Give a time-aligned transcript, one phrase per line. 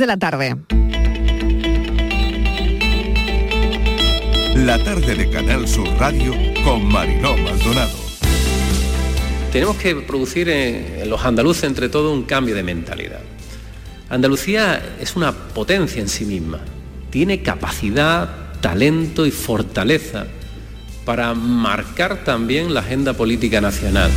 [0.00, 0.56] de la tarde.
[4.56, 6.34] La tarde de Canal Sur Radio
[6.64, 7.98] con Mariló Maldonado.
[9.52, 13.20] Tenemos que producir en los andaluces entre todo un cambio de mentalidad.
[14.08, 16.60] Andalucía es una potencia en sí misma.
[17.10, 20.26] Tiene capacidad, talento y fortaleza
[21.04, 24.10] para marcar también la agenda política nacional.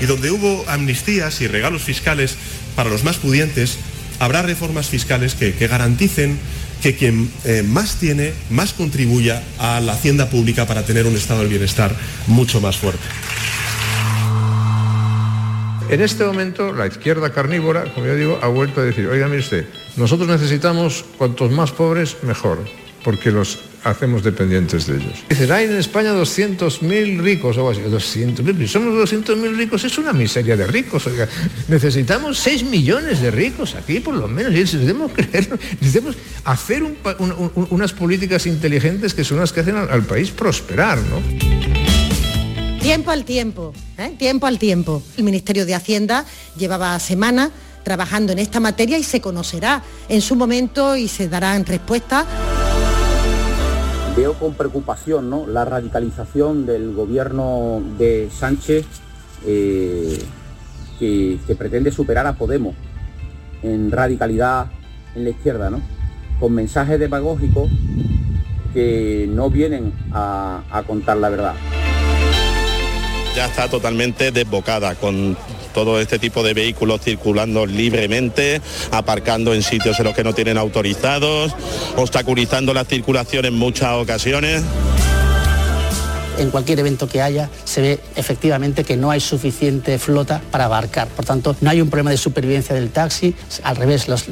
[0.00, 2.36] Y donde hubo amnistías y regalos fiscales
[2.76, 3.78] para los más pudientes,
[4.24, 6.38] habrá reformas fiscales que, garanticen
[6.82, 11.40] que quien eh, más tiene, más contribuya a la hacienda pública para tener un estado
[11.40, 11.94] del bienestar
[12.26, 13.04] mucho más fuerte.
[15.90, 19.40] En este momento, la izquierda carnívora, como yo digo, ha vuelto a decir, oiga, mire
[19.40, 22.64] usted, nosotros necesitamos cuantos más pobres, mejor,
[23.04, 25.24] porque los hacemos dependientes de ellos.
[25.28, 28.20] Dicen, hay en España 200.000 ricos o algo así.
[28.20, 31.06] 200.000, somos 200.000 ricos, es una miseria de ricos.
[31.06, 31.28] Oiga.
[31.68, 34.52] Necesitamos 6 millones de ricos aquí, por lo menos.
[34.52, 36.82] Y necesitamos, creer, necesitamos hacer
[37.70, 41.20] unas políticas inteligentes que son las que hacen al, país prosperar, ¿no?
[42.80, 44.12] Tiempo al tiempo, ¿eh?
[44.18, 45.02] tiempo al tiempo.
[45.16, 46.26] El Ministerio de Hacienda
[46.56, 47.50] llevaba semanas
[47.82, 52.26] trabajando en esta materia y se conocerá en su momento y se darán respuestas
[54.16, 55.46] veo con preocupación ¿no?
[55.46, 58.86] la radicalización del gobierno de Sánchez
[59.46, 60.18] eh,
[60.98, 62.74] que, pretende superar a Podemos
[63.62, 64.66] en radicalidad
[65.14, 65.80] en la izquierda, ¿no?
[66.40, 67.70] con mensajes demagógicos
[68.72, 71.54] que no vienen a contar la verdad.
[73.34, 75.36] Ya está totalmente desbocada con
[75.74, 80.56] todo este tipo de vehículos circulando libremente, aparcando en sitios en los que no tienen
[80.56, 81.54] autorizados,
[81.96, 84.62] obstaculizando la circulación en muchas ocasiones
[86.38, 91.08] en cualquier evento que haya se ve efectivamente que no hay suficiente flota para abarcar.
[91.08, 94.24] Por tanto, no hay un problema de supervivencia del taxi, al revés, las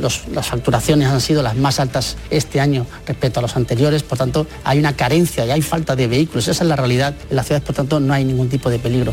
[0.43, 4.79] facturaciones han sido las más altas este año respecto a los anteriores, por tanto, hay
[4.79, 6.49] una carencia y hay falta de vehículos.
[6.49, 9.13] Esa es la realidad en la ciudad, por tanto, no hay ningún tipo de peligro.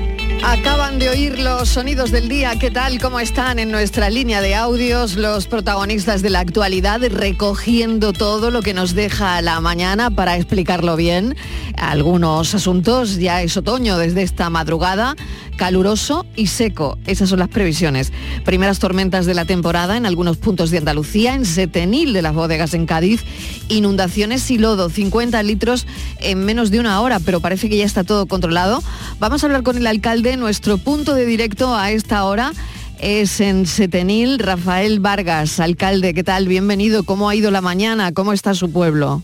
[0.43, 2.57] Acaban de oír los sonidos del día.
[2.57, 2.99] ¿Qué tal?
[2.99, 8.63] ¿Cómo están en nuestra línea de audios los protagonistas de la actualidad recogiendo todo lo
[8.63, 11.35] que nos deja la mañana para explicarlo bien?
[11.77, 15.15] Algunos asuntos, ya es otoño desde esta madrugada
[15.61, 16.97] caluroso y seco.
[17.05, 18.11] Esas son las previsiones.
[18.45, 22.73] Primeras tormentas de la temporada en algunos puntos de Andalucía, en Setenil de las bodegas
[22.73, 23.23] en Cádiz,
[23.69, 25.85] inundaciones y lodo, 50 litros
[26.19, 28.81] en menos de una hora, pero parece que ya está todo controlado.
[29.19, 32.51] Vamos a hablar con el alcalde, nuestro punto de directo a esta hora
[32.99, 36.47] es en Setenil, Rafael Vargas, alcalde, ¿qué tal?
[36.47, 38.13] Bienvenido, ¿cómo ha ido la mañana?
[38.13, 39.21] ¿Cómo está su pueblo?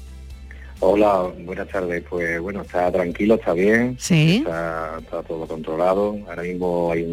[0.80, 2.04] Hola, buenas tardes.
[2.10, 3.96] Pues bueno, está tranquilo, está bien.
[4.00, 4.38] Sí.
[4.38, 6.18] Está, todo controlado.
[6.28, 7.04] Ahora mismo hay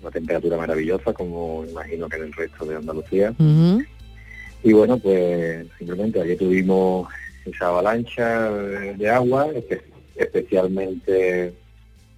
[0.00, 3.34] una temperatura maravillosa, como imagino que en el resto de Andalucía.
[4.64, 7.08] Y bueno, pues simplemente ayer tuvimos
[7.44, 9.48] esa avalancha de agua,
[10.16, 11.54] especialmente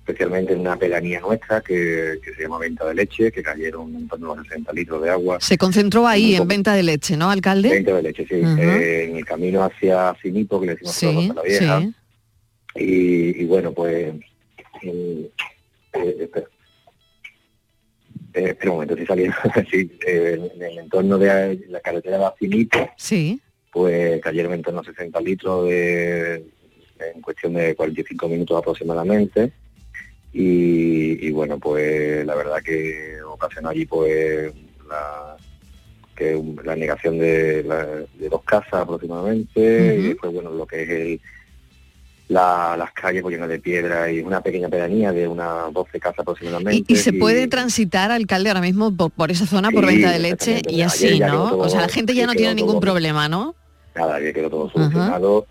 [0.06, 4.34] especialmente en una pedanía nuestra que, se llama Venta de Leche, que cayeron en torno
[4.34, 5.38] a 60 litros de agua.
[5.40, 7.70] Se concentró ahí en Venta de Leche, ¿no, alcalde?
[7.70, 8.34] Venta de Leche, sí.
[8.34, 11.82] Eh, en el camino hacia Finipo, que le decimos sí, a la vieja.
[12.74, 14.14] Y, bueno, pues...
[14.82, 15.30] Eh,
[16.20, 16.46] espera.
[18.34, 19.36] Eh, un momento, estoy saliendo.
[19.70, 23.40] sí, en el entorno de la carretera de Finipo, sí.
[23.72, 26.44] pues cayeron en torno a 60 litros de,
[27.14, 29.52] en cuestión de 45 minutos aproximadamente
[30.36, 34.52] y, bueno, pues la verdad que ocasionó allí pues
[34.88, 35.36] la,
[36.16, 37.62] que la negación de,
[38.30, 41.20] dos casas aproximadamente y después bueno lo que es el,
[42.28, 46.92] las calles pues, llenas de piedra y una pequeña pedanía de unas 12 casas aproximadamente.
[46.92, 50.80] ¿Y, se puede transitar, alcalde, ahora mismo por, esa zona, por venta de leche y
[50.80, 51.56] así, ¿no?
[51.58, 53.54] o sea, la gente ya no tiene ningún problema, ¿no?
[53.94, 55.46] Nada, ya quedó todo solucionado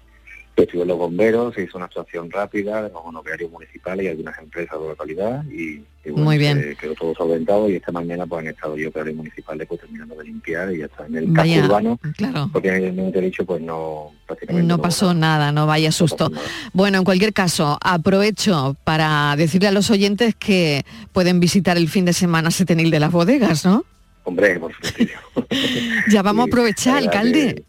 [0.61, 4.87] estuvieron los bomberos, se hizo una actuación rápida, los operarios municipales y algunas empresas de
[4.87, 6.75] localidad y, Muy bien.
[6.79, 10.25] quedó todo solventado y esta mañana pues han estado yo operarios municipales pues terminando de
[10.25, 11.05] limpiar y ya está.
[11.05, 12.49] En el caso urbano, claro.
[12.51, 16.31] porque he dicho pues no prácticamente no, pasó nada, no vaya susto.
[16.73, 22.05] bueno, en cualquier caso, aprovecho para decirle a los oyentes que pueden visitar el fin
[22.05, 23.85] de semana Setenil de las bodegas, ¿no?
[24.23, 25.47] Hombre, por supuesto.
[26.09, 27.63] ya vamos a aprovechar, alcalde.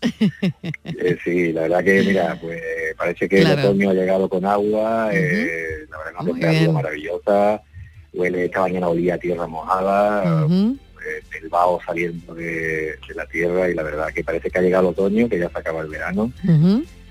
[0.85, 2.61] Eh, sí, la verdad que, mira, pues
[2.97, 7.63] parece que el otoño ha llegado con agua, eh, la verdad una temperatura maravillosa,
[8.13, 13.75] huele, esta mañana olía a tierra mojada, eh, el vaho saliendo de, la tierra y
[13.75, 16.33] la verdad que parece que ha llegado el otoño, que ya se acaba el verano.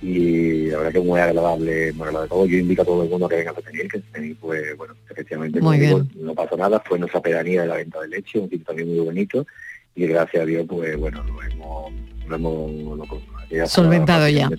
[0.03, 2.49] Y la verdad que es muy agradable, muy agradable.
[2.49, 5.61] Yo invito a todo el mundo que venga a tener, que tenéis, pues bueno, efectivamente
[5.61, 8.99] no pasa nada, fue nuestra pedanía de la venta de leche, un sitio también muy
[8.99, 9.47] bonito,
[9.95, 11.93] y gracias a Dios, pues bueno, lo hemos,
[12.27, 14.49] lo hemos solventado ya.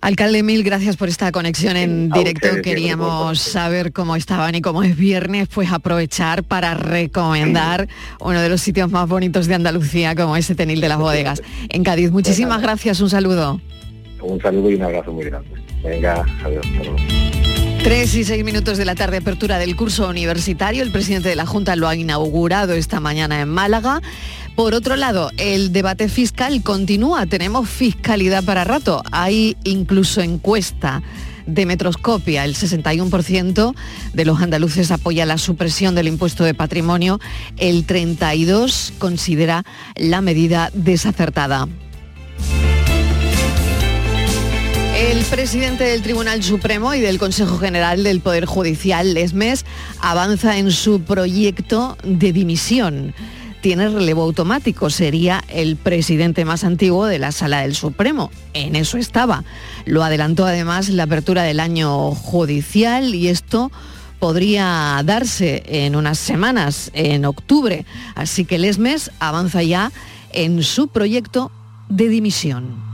[0.00, 2.48] Alcalde, mil gracias por esta conexión en directo.
[2.62, 7.88] Queríamos saber cómo estaban y como es viernes, pues aprovechar para recomendar
[8.20, 11.84] uno de los sitios más bonitos de Andalucía, como ese Tenil de las Bodegas, en
[11.84, 12.10] Cádiz.
[12.10, 13.60] Muchísimas gracias, un saludo.
[14.22, 15.50] Un saludo y un abrazo muy grande.
[15.82, 16.66] Venga, adiós.
[17.82, 20.82] Tres y seis minutos de la tarde, apertura del curso universitario.
[20.82, 24.02] El presidente de la Junta lo ha inaugurado esta mañana en Málaga.
[24.56, 27.26] Por otro lado, el debate fiscal continúa.
[27.26, 29.02] Tenemos fiscalidad para rato.
[29.12, 31.02] Hay incluso encuesta
[31.46, 32.44] de Metroscopia.
[32.44, 33.74] El 61%
[34.12, 37.20] de los andaluces apoya la supresión del impuesto de patrimonio.
[37.56, 41.68] El 32% considera la medida desacertada.
[44.98, 49.64] El presidente del Tribunal Supremo y del Consejo General del Poder Judicial, Lesmes,
[50.00, 53.14] avanza en su proyecto de dimisión
[53.60, 58.30] tiene relevo automático, sería el presidente más antiguo de la Sala del Supremo.
[58.54, 59.44] En eso estaba.
[59.84, 63.72] Lo adelantó además la apertura del año judicial y esto
[64.20, 67.84] podría darse en unas semanas, en octubre.
[68.14, 69.92] Así que Lesmes avanza ya
[70.32, 71.50] en su proyecto
[71.88, 72.88] de dimisión.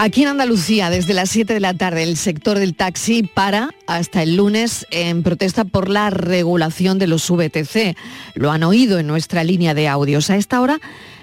[0.00, 4.22] Aquí en Andalucía, desde las 7 de la tarde, el sector del taxi para hasta
[4.22, 7.96] el lunes en protesta por la regulación de los VTC.
[8.34, 10.30] Lo han oído en nuestra línea de audios.
[10.30, 10.78] A esta hora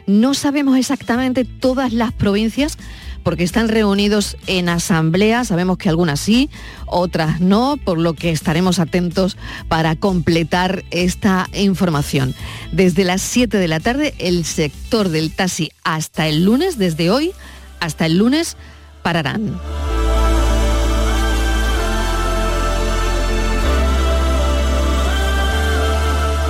[0.07, 2.77] no sabemos exactamente todas las provincias
[3.23, 6.49] porque están reunidos en asamblea, sabemos que algunas sí,
[6.85, 9.37] otras no, por lo que estaremos atentos
[9.69, 12.35] para completar esta información.
[12.73, 17.31] Desde las 7 de la tarde, el sector del taxi hasta el lunes, desde hoy,
[17.79, 18.57] hasta el lunes
[19.03, 19.59] pararán.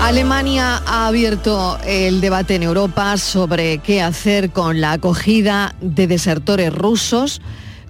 [0.06, 6.72] Alemania ha abierto el debate en Europa sobre qué hacer con la acogida de desertores
[6.72, 7.42] rusos.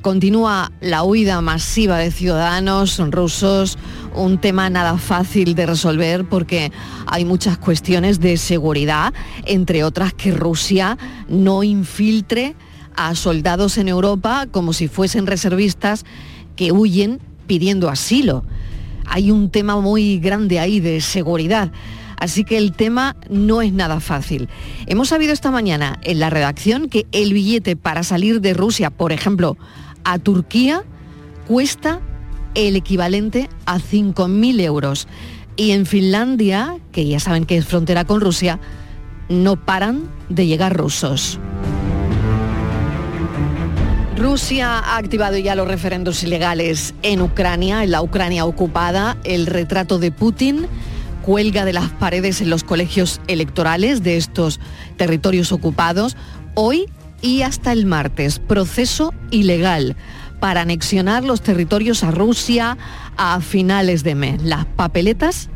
[0.02, 3.78] Continúa la huida masiva de ciudadanos rusos,
[4.14, 6.72] un tema nada fácil de resolver porque
[7.06, 10.98] hay muchas cuestiones de seguridad, entre otras que Rusia
[11.28, 12.56] no infiltre
[12.98, 16.06] a soldados en Europa como si fuesen reservistas
[16.56, 18.44] que huyen pidiendo asilo.
[19.06, 21.72] Hay un tema muy grande ahí de seguridad.
[22.18, 24.50] Así que el tema no es nada fácil.
[24.88, 29.12] Hemos sabido esta mañana en la redacción que el billete para salir de Rusia, por
[29.12, 29.58] ejemplo,
[30.04, 30.84] a Turquía,
[31.48, 32.02] cuesta
[32.56, 35.08] el equivalente a 5.000 euros.
[35.58, 38.60] Y en Finlandia, que ya saben que es frontera con Rusia,
[39.30, 41.40] no paran de llegar rusos.
[44.26, 49.18] Rusia ha activado ya los referendos ilegales en Ucrania, en la Ucrania ocupada.
[49.24, 50.66] El retrato de Putin
[51.22, 54.60] cuelga de las paredes en los colegios electorales de estos
[54.98, 56.18] territorios ocupados
[56.56, 56.88] hoy
[57.22, 58.40] y hasta el martes.
[58.40, 59.96] Proceso ilegal
[60.40, 62.80] para anexionar los territorios a Rusia
[63.18, 64.42] a finales de mes.
[64.42, 65.50] Las papeletas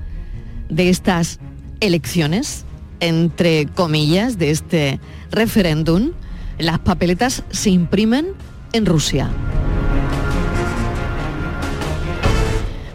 [0.70, 1.40] de estas
[1.80, 2.66] elecciones,
[3.00, 5.00] entre comillas, de este
[5.32, 6.12] referéndum,
[6.60, 8.36] las papeletas se imprimen
[8.74, 9.30] en Rusia.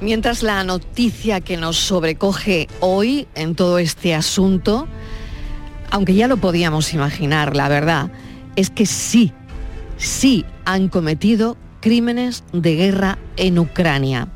[0.00, 4.86] Mientras la noticia que nos sobrecoge hoy en todo este asunto,
[5.90, 8.10] aunque ya lo podíamos imaginar, la verdad,
[8.54, 9.32] es que sí,
[9.96, 14.28] sí han cometido crímenes de guerra en Ucrania.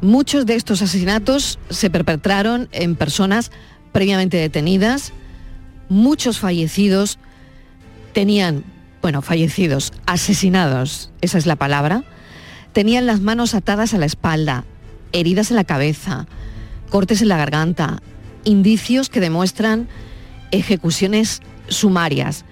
[0.00, 3.52] Muchos de estos asesinatos se perpetraron en personas
[3.92, 5.12] previamente detenidas,
[5.88, 7.18] muchos fallecidos
[8.12, 8.64] tenían
[9.04, 12.04] bueno, fallecidos, asesinados, esa es la palabra,
[12.72, 14.64] tenían las manos atadas a la espalda,
[15.12, 16.26] heridas en la cabeza,
[16.88, 18.00] cortes en la garganta,
[18.44, 19.88] indicios que demuestran
[20.52, 22.46] ejecuciones sumarias,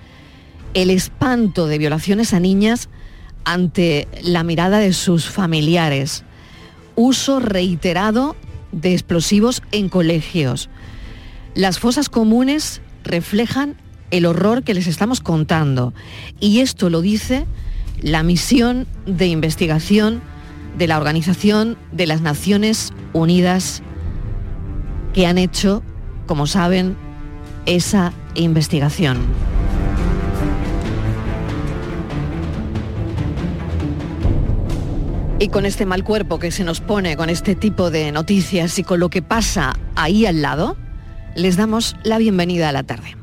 [0.75, 2.90] el espanto de violaciones a niñas
[3.44, 6.23] ante la mirada de sus familiares,
[6.97, 8.37] uso reiterado
[8.73, 10.68] de explosivos en colegios.
[11.54, 13.75] Las fosas comunes reflejan
[14.12, 15.92] el horror que les estamos contando.
[16.38, 17.47] Y esto lo dice
[18.00, 20.23] la misión de investigación
[20.78, 23.83] de la Organización de las Naciones Unidas
[25.12, 25.83] que han hecho,
[26.26, 26.97] como saben,
[27.66, 29.19] esa investigación.
[35.38, 38.85] Y con este mal cuerpo que se nos pone con este tipo de noticias y
[38.85, 40.76] con lo que pasa ahí al lado,
[41.35, 43.21] les damos la bienvenida a la tarde.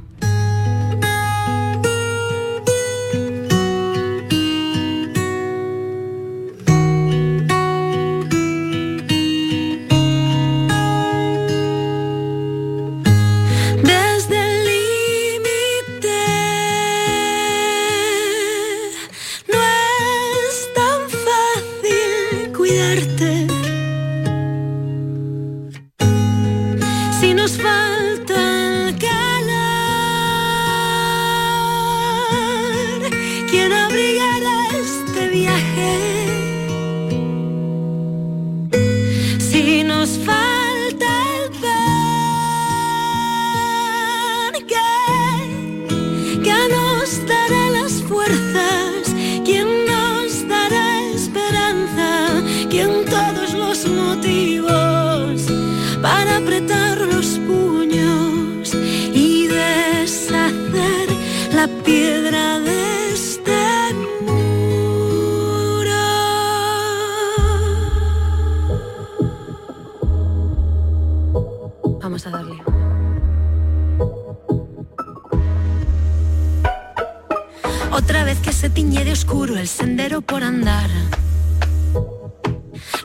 [78.00, 80.90] Otra vez que se tiñe de oscuro el sendero por andar.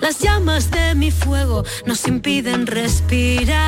[0.01, 3.59] Las llamas de mi fuego nos impiden respirar.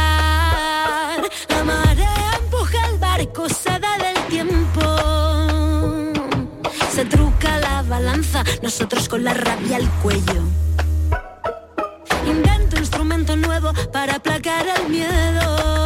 [1.49, 4.83] La marea empuja el barco, seda del tiempo.
[6.95, 10.42] Se truca la balanza, nosotros con la rabia al cuello.
[12.25, 15.86] Invento instrumento nuevo para aplacar el miedo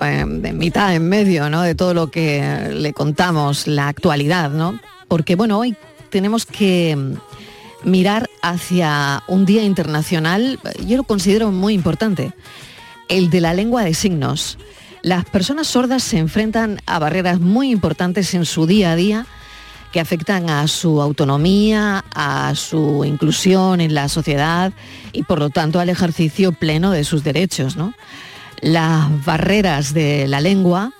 [0.00, 1.62] de mitad en medio, ¿no?
[1.62, 4.80] De todo lo que le contamos, la actualidad, ¿no?
[5.08, 5.76] Porque bueno, hoy
[6.08, 6.96] tenemos que
[7.84, 12.32] mirar hacia un día internacional, yo lo considero muy importante,
[13.08, 14.58] el de la lengua de signos.
[15.02, 19.26] Las personas sordas se enfrentan a barreras muy importantes en su día a día
[19.92, 24.72] que afectan a su autonomía, a su inclusión en la sociedad
[25.12, 27.76] y por lo tanto al ejercicio pleno de sus derechos.
[28.60, 30.92] Las barreras de la lengua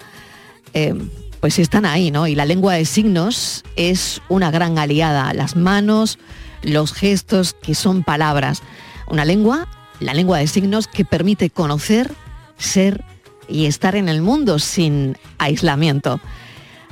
[0.73, 0.95] eh,
[1.41, 2.27] pues están ahí, ¿no?
[2.27, 5.33] Y la lengua de signos es una gran aliada.
[5.33, 6.19] Las manos,
[6.63, 8.63] los gestos, que son palabras.
[9.07, 9.67] Una lengua,
[10.01, 12.13] la lengua de signos, que permite conocer,
[12.59, 13.05] ser
[13.49, 16.21] y estar en el mundo sin aislamiento.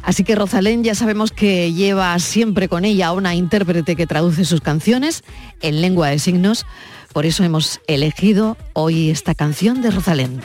[0.03, 4.61] Así que Rosalén ya sabemos que lleva siempre con ella una intérprete que traduce sus
[4.63, 5.23] canciones
[5.61, 6.65] en lengua de signos.
[7.13, 10.41] Por eso hemos elegido hoy esta canción de Rosalén.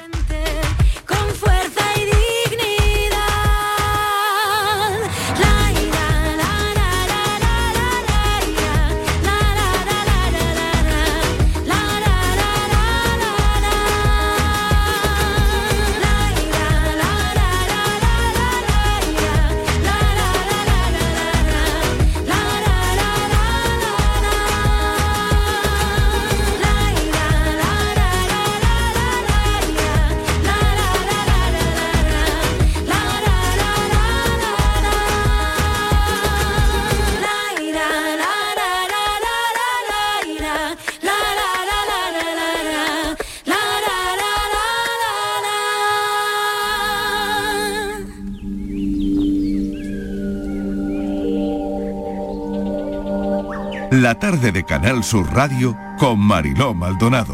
[54.13, 57.34] La tarde de Canal Sur Radio con Mariló Maldonado.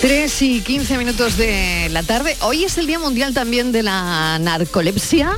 [0.00, 2.36] Tres y 15 minutos de la tarde.
[2.42, 5.32] Hoy es el Día Mundial también de la Narcolepsia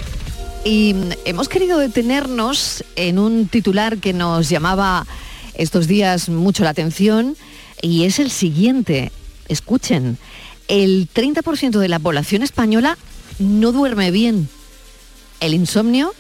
[0.66, 5.07] y hemos querido detenernos en un titular que nos llamaba
[5.61, 7.37] estos días mucho la atención
[7.83, 9.12] y es el siguiente.
[9.49, 10.17] Escuchen,
[10.69, 12.97] el 30% de la población española
[13.38, 14.49] no duerme bien.
[15.40, 16.14] El insomnio,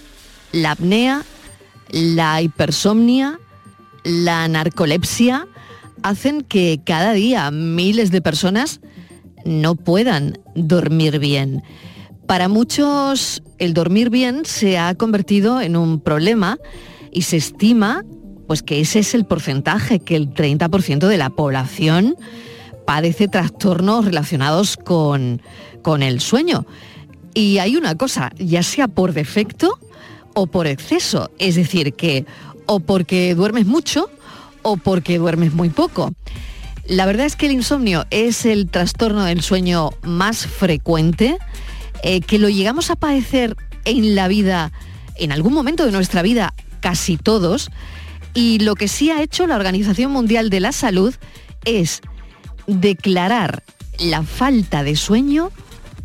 [0.52, 1.24] la apnea,
[1.90, 3.40] la hipersomnia,
[4.04, 5.46] la narcolepsia
[6.02, 8.80] hacen que cada día miles de personas
[9.46, 11.62] no puedan dormir bien.
[12.26, 16.58] Para muchos el dormir bien se ha convertido en un problema
[17.10, 18.04] y se estima
[18.50, 22.16] pues que ese es el porcentaje, que el 30% de la población
[22.84, 25.40] padece trastornos relacionados con,
[25.82, 26.66] con el sueño.
[27.32, 29.78] Y hay una cosa, ya sea por defecto
[30.34, 32.26] o por exceso, es decir, que
[32.66, 34.10] o porque duermes mucho
[34.62, 36.10] o porque duermes muy poco.
[36.88, 41.38] La verdad es que el insomnio es el trastorno del sueño más frecuente,
[42.02, 44.72] eh, que lo llegamos a padecer en la vida,
[45.14, 47.70] en algún momento de nuestra vida, casi todos,
[48.34, 51.14] y lo que sí ha hecho la Organización Mundial de la Salud
[51.64, 52.00] es
[52.66, 53.62] declarar
[53.98, 55.50] la falta de sueño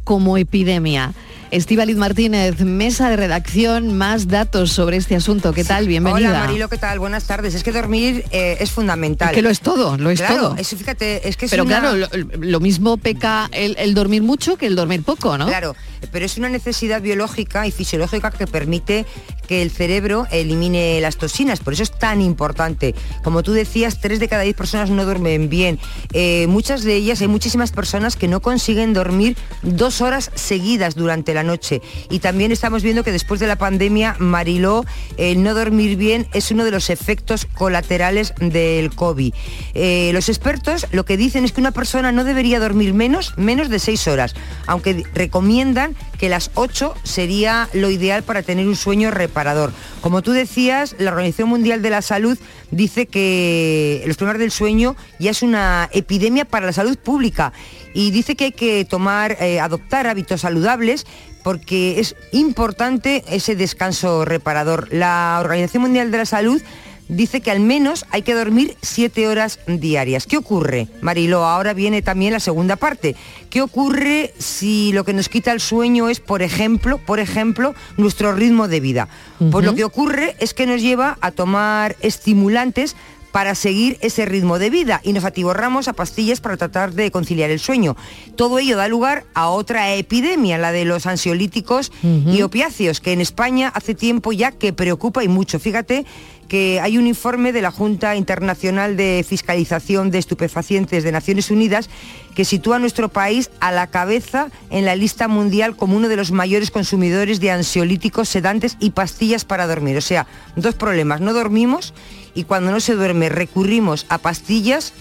[0.04, 1.14] como epidemia.
[1.56, 5.54] Estíbaliz Martínez, mesa de redacción, más datos sobre este asunto.
[5.54, 5.88] ¿Qué tal?
[5.88, 6.32] Bienvenida.
[6.32, 7.00] Hola Marilo, ¿qué tal?
[7.00, 7.56] Buenas tardes.
[7.56, 9.30] Es que dormir eh, es fundamental.
[9.30, 10.56] Es que lo es todo, lo es claro, todo.
[10.58, 12.08] Eso, fíjate, es que es Pero una- claro, lo,
[12.40, 15.48] lo mismo peca el, el dormir mucho que el dormir poco, ¿no?
[15.48, 15.78] Claro,
[16.12, 19.06] pero es una necesidad biológica y fisiológica que permite
[19.48, 22.96] que el cerebro elimine las toxinas, por eso es tan importante.
[23.24, 25.80] Como tú decías, tres de cada diez personas no duermen bien.
[26.12, 31.34] Eh, muchas de ellas, hay muchísimas personas que no consiguen dormir dos horas seguidas durante
[31.34, 31.82] la noche.
[32.10, 34.86] Y también estamos viendo que después de la pandemia, Mariló,
[35.18, 39.34] el no dormir bien es uno de los efectos colaterales del COVID.
[39.74, 43.70] Eh, los expertos lo que dicen es que una persona no debería dormir menos, menos
[43.70, 44.36] de seis horas,
[44.68, 49.72] aunque recomiendan que las 8 sería lo ideal para tener un sueño reparador.
[50.02, 52.38] Como tú decías, la Organización Mundial de la Salud
[52.72, 57.54] dice que los problemas del sueño ya es una epidemia para la salud pública
[57.96, 61.08] y dice que hay que tomar, eh, adoptar hábitos saludables
[61.44, 64.90] porque es importante ese descanso reparador.
[64.92, 66.62] La Organización Mundial de la Salud
[67.08, 70.26] dice que al menos hay que dormir siete horas diarias.
[70.26, 71.46] ¿Qué ocurre, Marilo?
[71.46, 73.16] Ahora viene también la segunda parte.
[73.50, 78.34] ¿Qué ocurre si lo que nos quita el sueño es, por ejemplo, por ejemplo, nuestro
[78.34, 79.08] ritmo de vida?
[79.52, 82.96] Pues lo que ocurre es que nos lleva a tomar estimulantes
[83.36, 87.50] para seguir ese ritmo de vida y nos atiborramos a pastillas para tratar de conciliar
[87.50, 87.98] el sueño.
[88.38, 93.20] Todo ello da lugar a otra epidemia, la de los ansiolíticos y opiáceos, que en
[93.20, 95.60] España hace tiempo ya que preocupa y mucho.
[95.60, 96.06] Fíjate
[96.48, 101.90] que hay un informe de la Junta Internacional de Fiscalización de Estupefacientes de Naciones Unidas
[102.36, 106.16] que sitúa a nuestro país a la cabeza en la lista mundial como uno de
[106.16, 109.98] los mayores consumidores de ansiolíticos, sedantes y pastillas para dormir.
[109.98, 111.94] O sea, dos problemas, no dormimos
[112.36, 114.94] y cuando no se duerme recurrimos a pastillas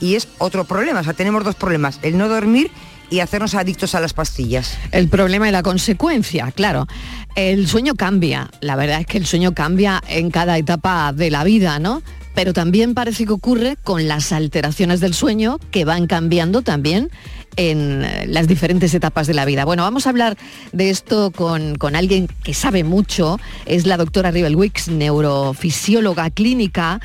[0.00, 1.00] y es otro problema.
[1.00, 2.70] O sea, tenemos dos problemas, el no dormir
[3.10, 4.78] y hacernos adictos a las pastillas.
[4.90, 6.86] El problema y la consecuencia, claro.
[7.34, 11.44] El sueño cambia, la verdad es que el sueño cambia en cada etapa de la
[11.44, 12.02] vida, ¿no?
[12.34, 17.10] Pero también parece que ocurre con las alteraciones del sueño que van cambiando también
[17.56, 19.64] en eh, las diferentes etapas de la vida.
[19.64, 20.36] Bueno, vamos a hablar
[20.72, 27.00] de esto con, con alguien que sabe mucho, es la doctora Ribel Wicks, neurofisióloga clínica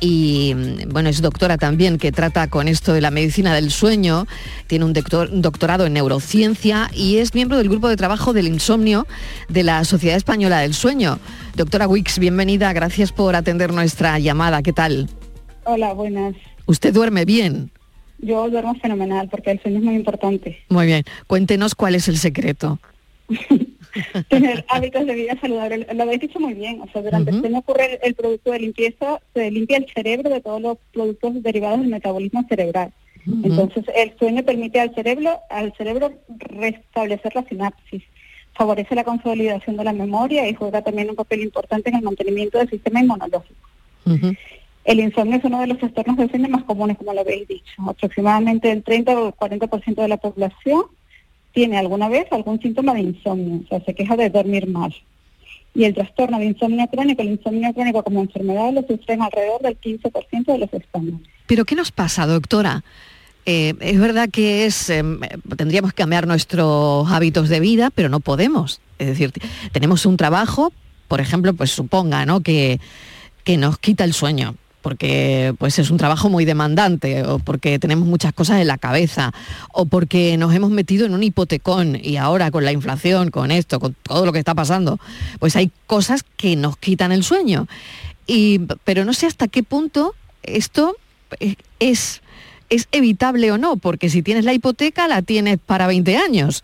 [0.00, 4.26] y mm, bueno, es doctora también que trata con esto de la medicina del sueño,
[4.66, 8.46] tiene un, doctor- un doctorado en neurociencia y es miembro del grupo de trabajo del
[8.46, 9.06] insomnio
[9.48, 11.18] de la Sociedad Española del Sueño.
[11.56, 14.62] Doctora Wicks, bienvenida, gracias por atender nuestra llamada.
[14.62, 15.08] ¿Qué tal?
[15.64, 16.34] Hola, buenas.
[16.64, 17.70] ¿Usted duerme bien?
[18.22, 20.62] Yo duermo fenomenal porque el sueño es muy importante.
[20.68, 21.04] Muy bien.
[21.26, 22.78] Cuéntenos cuál es el secreto.
[24.28, 25.86] Tener hábitos de vida saludable.
[25.94, 26.80] Lo habéis dicho muy bien.
[26.80, 30.30] O sea, durante el sueño ocurre el, el producto de limpieza, se limpia el cerebro
[30.30, 32.92] de todos los productos derivados del metabolismo cerebral.
[33.26, 38.02] Entonces, el sueño permite al cerebro, al cerebro restablecer la sinapsis,
[38.54, 42.58] favorece la consolidación de la memoria y juega también un papel importante en el mantenimiento
[42.58, 43.68] del sistema inmunológico.
[44.84, 47.72] El insomnio es uno de los trastornos del sueño más comunes, como lo habéis dicho.
[47.86, 50.84] Aproximadamente el 30 o 40% de la población
[51.52, 54.94] tiene alguna vez algún síntoma de insomnio, o sea, se queja de dormir mal.
[55.74, 59.78] Y el trastorno de insomnio crónico, el insomnio crónico como enfermedad, lo sufren alrededor del
[59.80, 61.28] 15% de los españoles.
[61.46, 62.82] ¿Pero qué nos pasa, doctora?
[63.46, 65.02] Eh, es verdad que es, eh,
[65.56, 68.80] tendríamos que cambiar nuestros hábitos de vida, pero no podemos.
[68.98, 69.32] Es decir,
[69.72, 70.72] tenemos un trabajo,
[71.08, 72.40] por ejemplo, pues suponga, ¿no?
[72.40, 72.80] Que,
[73.44, 78.06] que nos quita el sueño, porque pues es un trabajo muy demandante, o porque tenemos
[78.06, 79.32] muchas cosas en la cabeza,
[79.72, 83.80] o porque nos hemos metido en un hipotecón y ahora con la inflación, con esto,
[83.80, 84.98] con todo lo que está pasando,
[85.38, 87.66] pues hay cosas que nos quitan el sueño.
[88.26, 90.96] Y, pero no sé hasta qué punto esto
[91.40, 92.22] eh, es,
[92.68, 96.62] es evitable o no, porque si tienes la hipoteca la tienes para 20 años.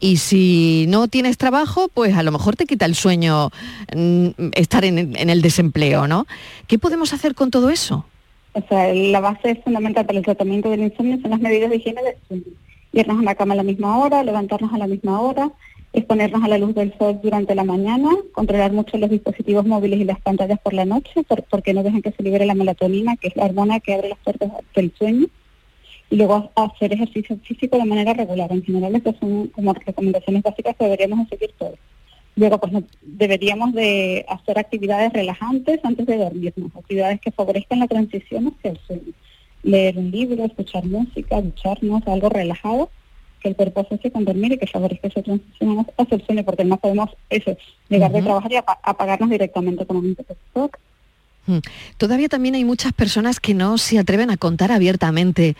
[0.00, 3.50] Y si no tienes trabajo, pues a lo mejor te quita el sueño
[3.94, 6.26] mm, estar en, el desempleo, ¿no?
[6.66, 8.06] ¿Qué podemos hacer con todo eso?
[8.54, 12.02] O sea, la base fundamental para el tratamiento del insomnio son las medidas de higiene
[12.02, 12.44] del sueño.
[12.92, 15.50] irnos a la cama a la misma hora, levantarnos a la misma hora,
[15.92, 20.04] exponernos a la luz del sol durante la mañana, controlar mucho los dispositivos móviles y
[20.04, 23.36] las pantallas por la noche, porque no dejan que se libere la melatonina, que es
[23.36, 25.26] la hormona que abre las puertas del sueño,
[26.10, 28.50] y luego hacer ejercicio físico de manera regular.
[28.50, 31.78] En general, estas son como recomendaciones básicas que deberíamos seguir todos.
[32.34, 38.48] Luego, pues deberíamos de hacer actividades relajantes antes de dormirnos, actividades que favorezcan la transición
[38.48, 39.12] hacia el sueño.
[39.62, 42.90] Leer un libro, escuchar música, ducharnos, algo relajado,
[43.40, 46.64] que el cuerpo asocie con dormir y que favorezca esa transición hacia el sueño, porque
[46.64, 47.56] no podemos eso,
[47.88, 50.78] llegar de trabajar y apagarnos directamente con un TikTok.
[51.46, 51.58] Mm.
[51.98, 55.56] Todavía también hay muchas personas que no se atreven a contar abiertamente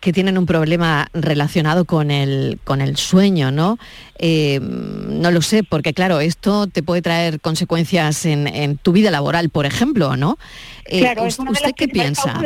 [0.00, 3.78] que tienen un problema relacionado con el, con el sueño, ¿no?
[4.18, 9.50] Eh, no lo sé, porque claro, esto te puede traer consecuencias en, tu vida laboral,
[9.50, 10.38] por ejemplo, ¿no?
[10.86, 12.40] Eh, claro, ¿Usted qué piensa?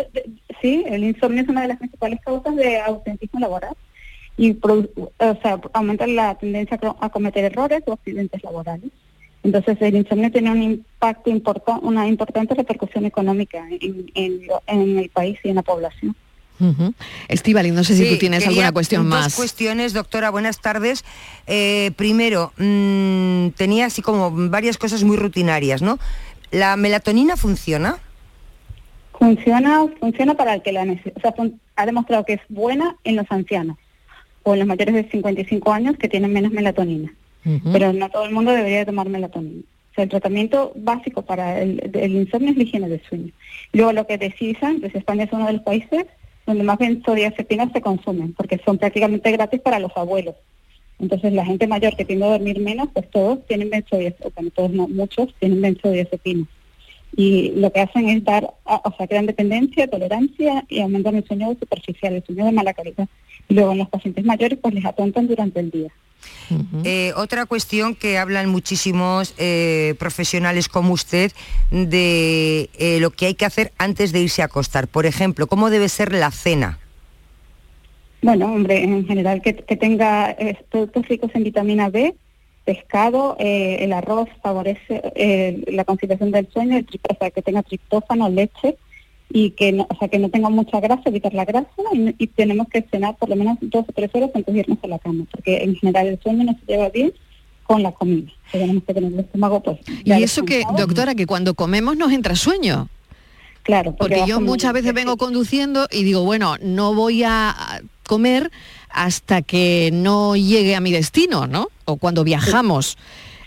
[0.63, 3.77] sí, el insomnio es una de las principales causas de ausentismo laboral
[4.39, 8.91] y o sea, aumenta la tendencia a cometer errores o accidentes laborales.
[9.43, 15.39] Entonces el insomnio tiene un impacto importante, una importante repercusión económica en, en el país
[15.43, 16.17] y en la población.
[16.63, 16.93] Uh
[17.73, 19.25] no sé si tú tienes alguna cuestión más.
[19.25, 21.05] Dos cuestiones, doctora, buenas tardes.
[21.47, 25.99] Eh, primero, mm, tenía así como varias cosas muy rutinarias, ¿no?
[26.53, 27.99] ¿La melatonina funciona?
[29.19, 31.19] Funciona, funciona para el que la necesita.
[31.19, 33.77] O sea, ha demostrado que es buena en los ancianos
[34.45, 37.13] o en los mayores de 55 años que tienen menos melatonina.
[37.73, 39.63] Pero no todo el mundo debería tomar melatonina.
[39.63, 41.81] O sea, el tratamiento básico para el,
[42.15, 43.33] insomnio es la higiene del sueño.
[43.73, 46.07] Luego lo que decisan, pues España es uno de los países
[46.47, 50.35] donde más benzodiazepinas se consumen, porque son prácticamente gratis para los abuelos.
[50.99, 54.89] Entonces la gente mayor que tiende a dormir menos, pues todos tienen benzodiazepinas, todos no,
[54.89, 56.49] muchos tienen benzodiazepinas.
[57.17, 61.51] Y lo que hacen es dar, o sea, crean dependencia, tolerancia y aumentan el sueño
[61.59, 63.07] superficial, el sueño de mala calidad.
[63.49, 65.91] Y luego en los pacientes mayores, pues les atontan durante el día.
[66.85, 71.33] Eh, otra cuestión que hablan muchísimos eh, profesionales como usted
[71.71, 74.89] de eh, lo que hay que hacer antes de irse a acostar.
[74.89, 76.79] Por ejemplo, ¿cómo debe ser la cena?
[78.23, 80.37] Bueno, hombre, en general que, tenga
[80.71, 82.15] productos ricos en vitamina B,
[82.65, 85.03] pescado, el arroz favorece
[85.67, 88.77] la conciliación del sueño, el, o sea, que tenga triptófano, leche,
[89.35, 92.69] y que no, o sea, que no tenga mucha grasa, evitar la grasa y, tenemos
[92.69, 95.25] que cenar por lo menos dos o tres horas antes de irnos a la cama,
[95.31, 97.13] porque en general el sueño no se lleva bien
[97.63, 98.31] con la comida.
[98.51, 99.79] Tenemos que tener el estómago pues.
[100.05, 102.89] Y eso que, doctora, que cuando comemos nos entra sueño.
[103.63, 108.51] Claro, porque, yo muchas veces vengo conduciendo y digo, bueno, no voy a comer
[108.91, 111.69] hasta que no llegue a mi destino, ¿no?
[111.87, 112.99] O cuando viajamos.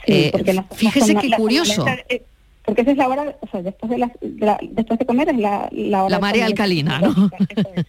[0.08, 0.32] Eh,
[0.76, 1.86] fíjese qué curioso
[2.65, 4.12] porque esa es la hora, o sea, después de, la,
[4.71, 6.10] después de comer es la, la hora...
[6.10, 7.30] La marea alcalina, ¿no?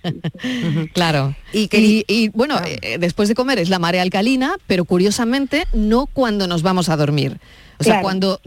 [0.92, 1.34] claro.
[1.52, 6.06] Y, que, y, bueno, eh, después de comer es la marea alcalina, pero curiosamente no
[6.06, 7.38] cuando nos vamos a dormir.
[7.78, 8.40] O sea, cuando,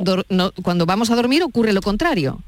[0.63, 2.39] cuando vamos a dormir ocurre lo contrario.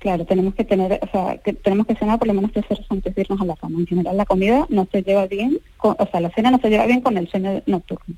[0.00, 2.86] Claro, tenemos que tener, o sea, que tenemos que cenar por lo menos tres horas
[2.88, 3.78] antes de irnos a la cama.
[3.78, 6.86] En general la comida no se lleva bien, o sea, la cena no se lleva
[6.86, 8.16] bien con el sueño nocturno.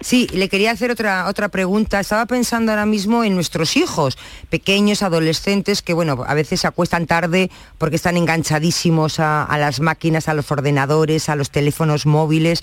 [0.00, 2.00] Sí, le quería hacer otra, otra pregunta.
[2.00, 4.16] Estaba pensando ahora mismo en nuestros hijos,
[4.48, 10.28] pequeños, adolescentes, que bueno, a veces se acuestan tarde porque están enganchadísimos a, las máquinas,
[10.28, 12.62] a los ordenadores, a los teléfonos móviles.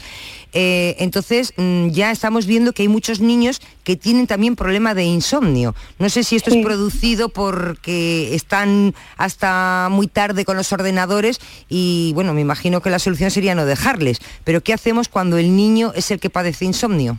[0.54, 5.04] Eh, entonces mm, ya estamos viendo que hay muchos niños que tienen también problema de
[5.04, 5.76] insomnio.
[6.00, 12.12] No sé si esto es producido porque están hasta muy tarde con los ordenadores y
[12.16, 14.20] bueno, me imagino que la solución sería no dejarles.
[14.44, 17.18] Pero ¿qué hacemos cuando el niño es el que padece insomnio?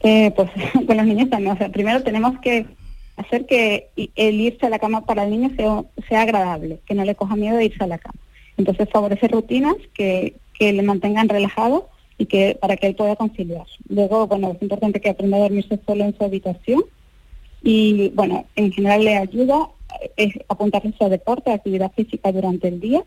[0.00, 0.50] Eh, pues
[0.86, 1.52] con los niños también.
[1.52, 2.66] O sea, primero tenemos que
[3.16, 5.50] hacer que el irse a la cama para el niño
[6.08, 8.18] sea, agradable, que no le coja miedo de irse a la cama.
[8.56, 13.66] Entonces favorecer rutinas que, le mantengan relajado y que para que él pueda conciliar.
[13.88, 16.82] Luego, bueno, es importante que aprenda a dormirse solo en su habitación
[17.62, 19.68] y, bueno, en general le ayuda
[20.18, 23.04] es apuntarse a deporte, actividad física durante el día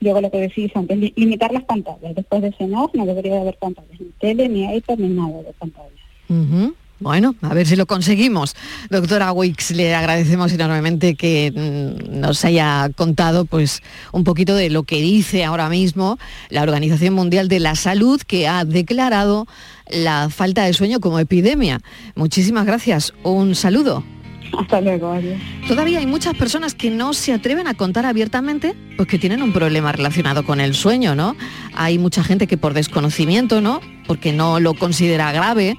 [0.00, 2.14] Luego lo que decís antes, limitar las pantallas.
[2.14, 5.92] Después de cenar no debería haber pantallas, ni tele, ni iPad, ni nada de pantallas.
[6.98, 8.56] Bueno, a ver si lo conseguimos.
[8.88, 13.82] Doctora Wix, le agradecemos enormemente que mm, nos haya contado pues,
[14.12, 18.48] un poquito de lo que dice ahora mismo la Organización Mundial de la Salud, que
[18.48, 19.46] ha declarado
[19.90, 21.80] la falta de sueño como epidemia.
[22.14, 23.12] Muchísimas gracias.
[23.22, 24.02] Un saludo.
[24.58, 25.38] Hasta luego, adiós.
[25.68, 29.52] Todavía hay muchas personas que no se atreven a contar abiertamente pues que tienen un
[29.52, 31.36] problema relacionado con el sueño, ¿no?
[31.74, 33.80] Hay mucha gente que por desconocimiento, ¿no?
[34.06, 35.76] Porque no lo considera grave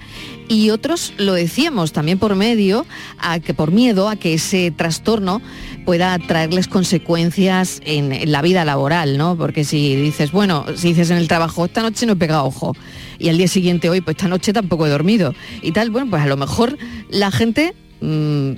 [0.47, 2.85] y otros lo decíamos también por medio
[3.17, 5.41] a que por miedo a que ese trastorno
[5.85, 9.37] pueda traerles consecuencias en, la vida laboral, ¿no?
[9.37, 12.75] Porque si dices, bueno, si dices en el trabajo, esta noche no he pegado ojo,
[13.19, 16.21] y al día siguiente, hoy, pues esta noche tampoco he dormido, y tal, bueno, pues
[16.21, 16.77] a lo mejor
[17.09, 18.51] la gente mm,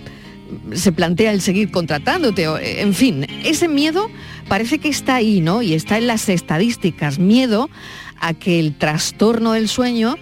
[0.73, 4.09] se plantea el seguir contratándote, o, en fin, ese miedo
[4.47, 5.61] parece que está ahí, ¿no?
[5.61, 7.69] Y está en las estadísticas, miedo
[8.19, 10.15] a que el trastorno del sueño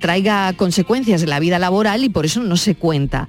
[0.00, 3.28] traiga consecuencias en la vida laboral y por eso no se cuenta.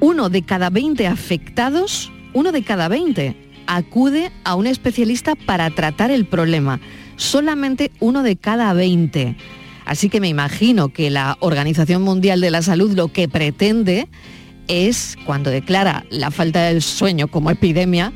[0.00, 6.10] Uno de cada 20 afectados, uno de cada 20 acude a un especialista para tratar
[6.10, 6.80] el problema.
[7.16, 9.36] Solamente uno de cada 20.
[9.84, 14.08] Así que me imagino que la Organización Mundial de la Salud lo que pretende
[14.68, 18.12] es, cuando declara la falta del sueño como epidemia,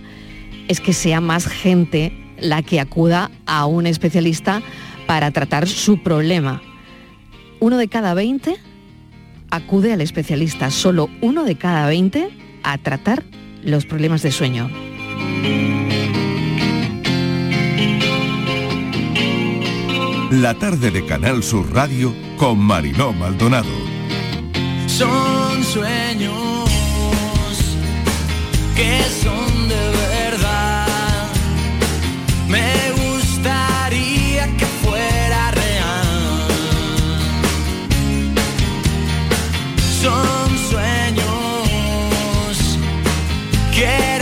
[0.69, 4.63] es que sea más gente la que acuda a un especialista
[5.07, 6.63] para tratar su problema.
[7.61, 8.57] Uno de cada 20
[9.51, 12.31] acude al especialista, solo uno de cada 20
[12.63, 13.25] a tratar
[13.63, 14.71] los problemas de sueño.
[20.31, 23.82] La tarde de Canal Sur Radio con Mariló Maldonado.
[24.99, 26.69] Son sueños
[28.77, 31.29] que son de verdad.
[32.47, 36.47] Me gustaría que fuera real.
[40.03, 41.69] Son sueños.
[43.73, 44.22] Quiero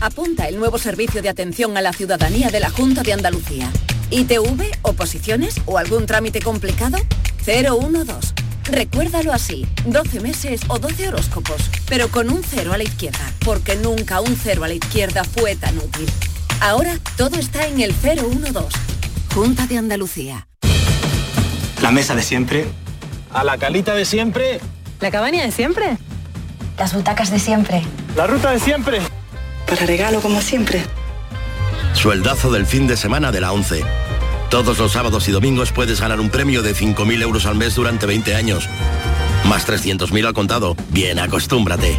[0.00, 3.70] Apunta el nuevo servicio de atención a la ciudadanía de la Junta de Andalucía.
[4.10, 6.98] ¿ITV, oposiciones o algún trámite complicado?
[7.44, 8.34] 012.
[8.64, 13.76] Recuérdalo así, 12 meses o 12 horóscopos, pero con un cero a la izquierda, porque
[13.76, 16.06] nunca un cero a la izquierda fue tan útil.
[16.60, 18.78] Ahora todo está en el 012.
[19.34, 20.46] Junta de Andalucía.
[21.80, 22.66] La mesa de siempre.
[23.32, 24.60] A la calita de siempre.
[25.00, 25.96] ¿La cabaña de siempre?
[26.78, 27.82] Las butacas de siempre.
[28.14, 29.00] La ruta de siempre.
[29.66, 30.84] Para regalo como siempre.
[31.94, 33.82] Sueldazo del fin de semana de la 11.
[34.50, 38.06] Todos los sábados y domingos puedes ganar un premio de 5.000 euros al mes durante
[38.06, 38.68] 20 años.
[39.44, 40.76] Más 300.000 al contado.
[40.90, 41.98] Bien, acostúmbrate.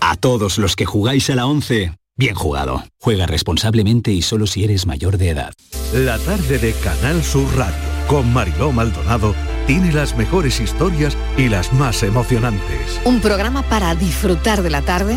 [0.00, 2.84] A todos los que jugáis a la 11, bien jugado.
[3.00, 5.54] Juega responsablemente y solo si eres mayor de edad.
[5.94, 9.34] La tarde de Canal Sur Radio con Mariló Maldonado
[9.66, 13.00] tiene las mejores historias y las más emocionantes.
[13.04, 15.16] Un programa para disfrutar de la tarde,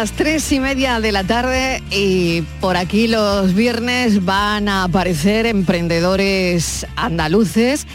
[0.00, 5.46] Las tres y media de la tarde y por aquí los viernes van a aparecer
[5.46, 7.86] emprendedores andaluces.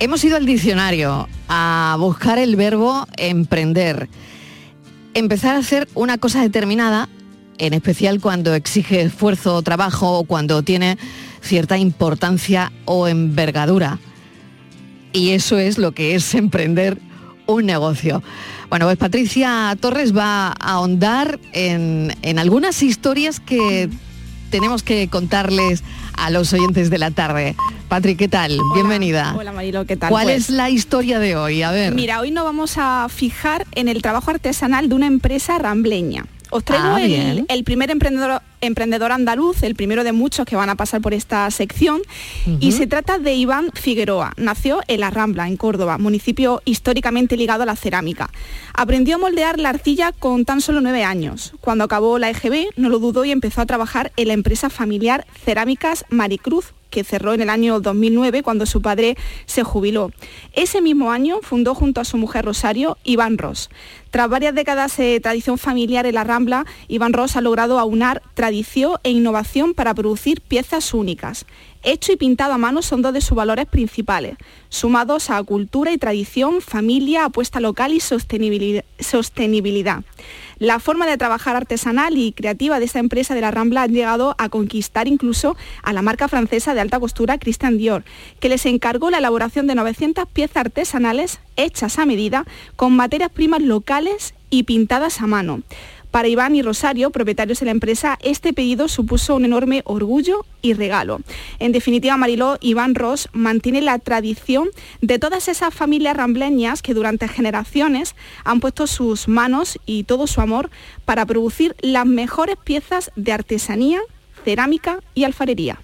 [0.00, 4.08] Hemos ido al diccionario a buscar el verbo emprender.
[5.12, 7.10] Empezar a hacer una cosa determinada,
[7.58, 10.96] en especial cuando exige esfuerzo o trabajo o cuando tiene
[11.42, 13.98] cierta importancia o envergadura.
[15.12, 16.98] Y eso es lo que es emprender
[17.48, 18.22] un negocio.
[18.68, 23.88] Bueno, pues Patricia Torres va a ahondar en, en algunas historias que
[24.50, 25.82] tenemos que contarles
[26.12, 27.56] a los oyentes de la tarde.
[27.88, 28.58] Patri, ¿qué tal?
[28.74, 29.34] Bienvenida.
[29.36, 30.10] Hola Marilo, ¿qué tal?
[30.10, 31.62] ¿Cuál Pues, es la historia de hoy?
[31.62, 31.94] A ver.
[31.94, 36.26] Mira, hoy nos vamos a fijar en el trabajo artesanal de una empresa rambleña.
[36.50, 40.74] Os traigo Ah, el, primer emprendedor, emprendedor andaluz, el primero de muchos que van a
[40.74, 42.00] pasar por esta sección,
[42.60, 44.32] y se trata de Iván Figueroa.
[44.36, 48.30] Nació en La Rambla, en Córdoba, municipio históricamente ligado a la cerámica.
[48.74, 51.52] Aprendió a moldear la arcilla con tan solo nueve años.
[51.60, 55.26] Cuando acabó la EGB, no lo dudó y empezó a trabajar en la empresa familiar
[55.44, 60.10] Cerámicas Maricruz, que cerró en el año 2009 cuando su padre se jubiló.
[60.52, 63.68] Ese mismo año fundó junto a su mujer Rosario Iván Ross.
[64.10, 68.94] Tras varias décadas de tradición familiar en la Rambla, Iván Ross ha logrado aunar tradición
[69.02, 71.44] e innovación para producir piezas únicas.
[71.82, 74.36] Hecho y pintado a mano son dos de sus valores principales,
[74.68, 80.02] sumados a cultura y tradición, familia, apuesta local y sostenibilidad.
[80.58, 84.34] La forma de trabajar artesanal y creativa de esta empresa de la Rambla han llegado
[84.38, 88.02] a conquistar incluso a la marca francesa de alta costura Christian Dior,
[88.40, 93.60] que les encargó la elaboración de 900 piezas artesanales hechas a medida con materias primas
[93.60, 95.62] locales y pintadas a mano.
[96.10, 100.72] Para Iván y Rosario, propietarios de la empresa, este pedido supuso un enorme orgullo y
[100.72, 101.20] regalo.
[101.58, 104.70] En definitiva, Mariló, Iván Ross mantiene la tradición
[105.02, 110.40] de todas esas familias rambleñas que durante generaciones han puesto sus manos y todo su
[110.40, 110.70] amor
[111.04, 114.00] para producir las mejores piezas de artesanía,
[114.44, 115.82] cerámica y alfarería.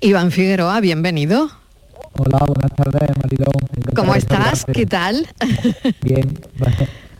[0.00, 1.61] Iván Figueroa, bienvenido.
[2.18, 3.50] Hola, buenas tardes, Mariló.
[3.76, 4.66] Encantado ¿Cómo estás?
[4.72, 5.26] ¿Qué tal?
[6.02, 6.38] Bien,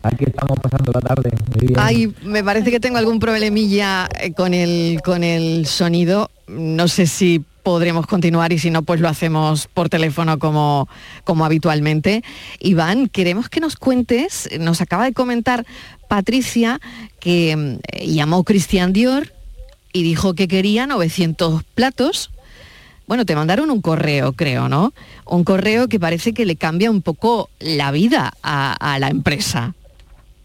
[0.03, 1.31] aquí estamos pasando la tarde.
[1.57, 1.81] Muy bien.
[1.81, 6.31] Ay, me parece que tengo algún problemilla eh, con el, con el sonido.
[6.47, 10.89] No sé si podremos continuar y si no, pues lo hacemos por teléfono como,
[11.25, 12.23] como habitualmente.
[12.61, 15.65] Iván, queremos que nos cuentes, nos acaba de comentar
[16.09, 16.81] Patricia
[17.21, 19.33] que mm, llamó Christian Dior
[19.93, 22.31] y dijo que quería 900 platos.
[23.07, 24.93] Bueno, te mandaron un correo, creo, ¿no?
[25.27, 29.75] Un correo que parece que le cambia un poco la vida a, la empresa.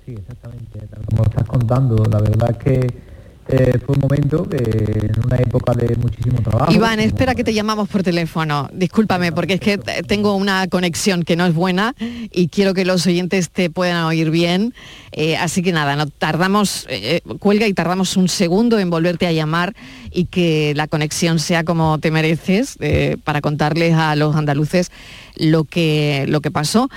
[0.06, 0.80] Sí, exactamente.
[1.10, 3.07] Como estás contando, la verdad es que
[3.49, 6.71] eh, fue un momento que en una época de muchísimo trabajo.
[6.71, 8.69] Iván, espera que te llamamos por teléfono.
[8.73, 13.05] Discúlpame, porque es que tengo una conexión que no es buena y quiero que los
[13.07, 14.73] oyentes te puedan oír bien.
[15.12, 19.31] Eh, así que nada, no tardamos, eh, cuelga y tardamos un segundo en volverte a
[19.31, 19.75] llamar
[20.12, 24.91] y que la conexión sea como te mereces eh, para contarles a los andaluces
[25.36, 26.89] lo que, lo que pasó.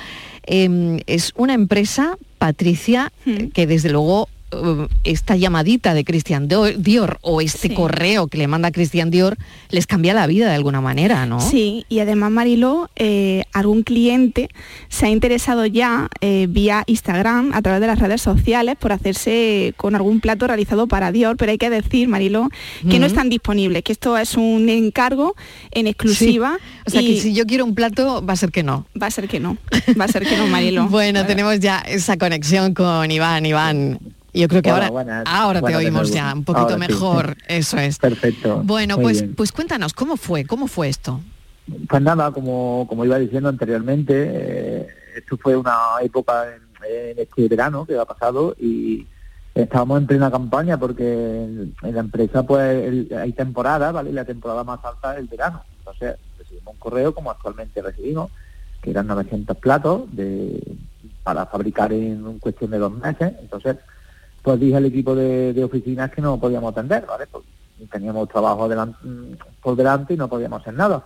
[0.46, 3.12] Eh, es una empresa, Patricia,
[3.54, 8.46] que desde luego eh, esta llamadita de Christian Dio- Dior o este correo que le
[8.46, 9.36] manda Christian Dior
[9.70, 11.40] les cambia la vida de alguna manera, ¿no?
[11.40, 14.48] Sí, y además Mariló, eh, algún cliente
[14.88, 19.74] se ha interesado ya eh, vía Instagram a través de las redes sociales por hacerse
[19.76, 22.48] con algún plato realizado para Dior, pero hay que decir, Mariló,
[22.88, 25.34] que no están disponibles, que esto es un encargo
[25.70, 26.56] en exclusiva.
[26.58, 26.80] Sí.
[26.86, 28.86] O sea y que si yo quiero un plato va a ser que no.
[29.00, 29.56] Va a ser que no,
[30.00, 30.86] va a ser que no, Mariló.
[30.90, 33.46] Bueno, tenemos ya esa conexión con Iván.
[33.46, 33.98] Iván,
[34.32, 35.24] yo creo que Hola, ahora, buenas.
[35.26, 36.92] ahora te Buenas oímos ya un poquito Ahora sí.
[36.92, 37.36] mejor.
[37.48, 37.98] Eso es.
[37.98, 38.62] Perfecto.
[38.64, 39.34] Bueno, Muy pues, bien.
[39.34, 40.44] pues cuéntanos, ¿cómo fue?
[40.44, 41.20] ¿Cómo fue esto?
[41.88, 47.48] Pues nada, como, como iba diciendo anteriormente, eh, esto fue una época en, en este
[47.48, 49.06] verano que ha pasado y
[49.54, 54.12] estábamos en plena campaña porque en, en la empresa pues el- hay temporada, ¿vale?
[54.12, 55.62] La temporada más alta es el verano.
[55.78, 58.30] Entonces recibimos un correo como actualmente recibimos,
[58.82, 60.60] que eran 900 platos de,
[61.22, 63.32] para fabricar en un cuestión de dos meses.
[63.40, 63.76] Entonces,
[64.42, 67.26] pues dije al equipo de, de oficinas que no podíamos atender, ¿vale?
[67.30, 67.44] Pues
[67.90, 68.94] teníamos trabajo delan-
[69.62, 71.02] por delante y no podíamos hacer nada.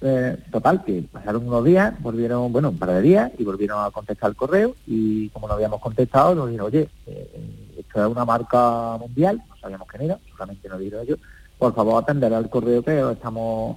[0.00, 3.90] Eh, total, que pasaron unos días, volvieron, bueno, un par de días, y volvieron a
[3.90, 8.24] contestar el correo, y como no habíamos contestado, nos dijeron, oye, eh, esto es una
[8.24, 11.18] marca mundial, no sabíamos quién era, solamente nos dijeron ellos,
[11.58, 13.76] por favor atender al correo que os estamos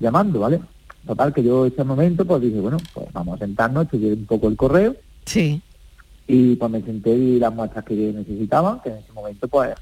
[0.00, 0.60] llamando, ¿vale?
[1.06, 4.48] Total, que yo ese momento, pues dije, bueno, pues vamos a sentarnos, estudié un poco
[4.48, 4.96] el correo,
[5.26, 5.60] Sí.
[6.34, 9.74] Y pues me senté y las muestras que necesitaban, que en ese momento pues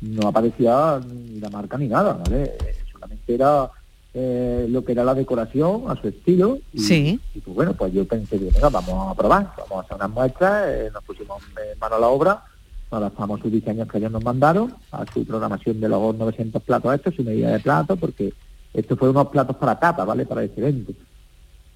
[0.00, 2.44] no aparecía ni la marca ni nada, ¿vale?
[2.44, 3.68] Eh, Solamente era
[4.14, 6.58] eh, lo que era la decoración a su estilo.
[6.72, 7.20] Y, Sí.
[7.34, 10.10] y, pues bueno, pues yo pensé, que, venga, vamos a probar, vamos a hacer unas
[10.10, 11.42] muestras, eh, nos pusimos
[11.72, 12.44] en mano a la obra,
[12.92, 16.94] nos adaptamos sus diseños que ellos nos mandaron, a su programación de los 900 platos
[16.94, 18.32] estos, su medida de plato, porque
[18.72, 20.24] esto fue unos platos para tapa, ¿vale?
[20.24, 20.92] Para ese evento.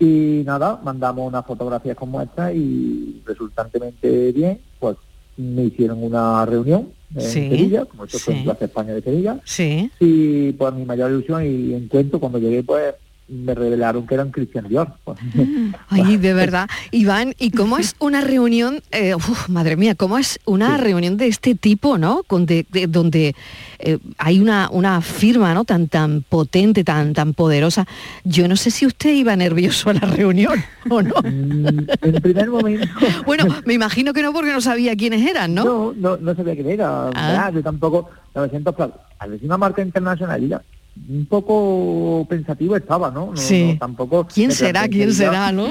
[0.01, 4.96] Y nada, mandamos unas fotografías con muestras y resultantemente bien, pues
[5.36, 8.44] me hicieron una reunión en Sí, Sevilla, como esto fue en sí.
[8.46, 9.38] Plaza España de Sevilla.
[9.44, 9.90] Sí.
[10.01, 12.94] Y pues mi mayor ilusión y encuentro cuando llegué pues
[13.31, 14.89] me revelaron que eran Cristian Dior.
[15.05, 15.18] Pues,
[15.89, 16.68] Ay, de verdad.
[16.91, 21.28] Iván, ¿y cómo es una reunión, eh, uf, madre mía, cómo es una reunión de
[21.28, 22.22] este tipo, ¿no?
[22.24, 23.35] Con de- de- donde
[23.78, 25.64] eh, hay una, una firma, ¿no?
[25.64, 27.87] Tan, tan potente, tan, tan poderosa.
[28.24, 31.14] Yo no sé si usted iba nervioso a la reunión o no.
[31.24, 31.87] en
[32.22, 32.87] primer momento.
[33.26, 35.64] Bueno, me imagino que no porque no sabía quiénes eran, ¿no?
[35.64, 37.11] No, no, no sabía quién era.
[37.14, 37.51] Ah.
[37.55, 39.01] Yo tampoco, 900 platos.
[39.18, 40.61] Al decir una marca internacional, ya
[41.09, 43.30] un poco pensativo estaba, ¿no?
[43.32, 43.72] no Sí.
[43.72, 44.26] no, tampoco.
[44.32, 44.88] ¿Quién será?
[44.88, 45.68] ¿Quién será, no?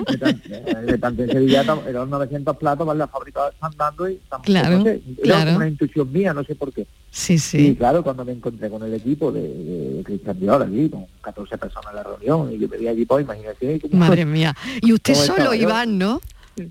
[0.86, 3.00] Me planteé, eh, en Sevilla, eran 900 platos, ¿vale?
[3.00, 5.46] La fábrica andando y tampoco, Claro, no sé, era claro.
[5.46, 6.88] como una intuición mía, no sé por qué.
[7.12, 7.76] Sí, Y sí.
[7.78, 11.90] claro, cuando me encontré con el equipo de, de Cristian Dior allí, con 14 personas
[11.92, 13.82] en la reunión, y yo vi allí, pues imagínate.
[13.92, 14.56] Madre mía.
[14.82, 15.54] Y usted ¿Cómo solo?
[15.54, 16.22] Iván, ¿no?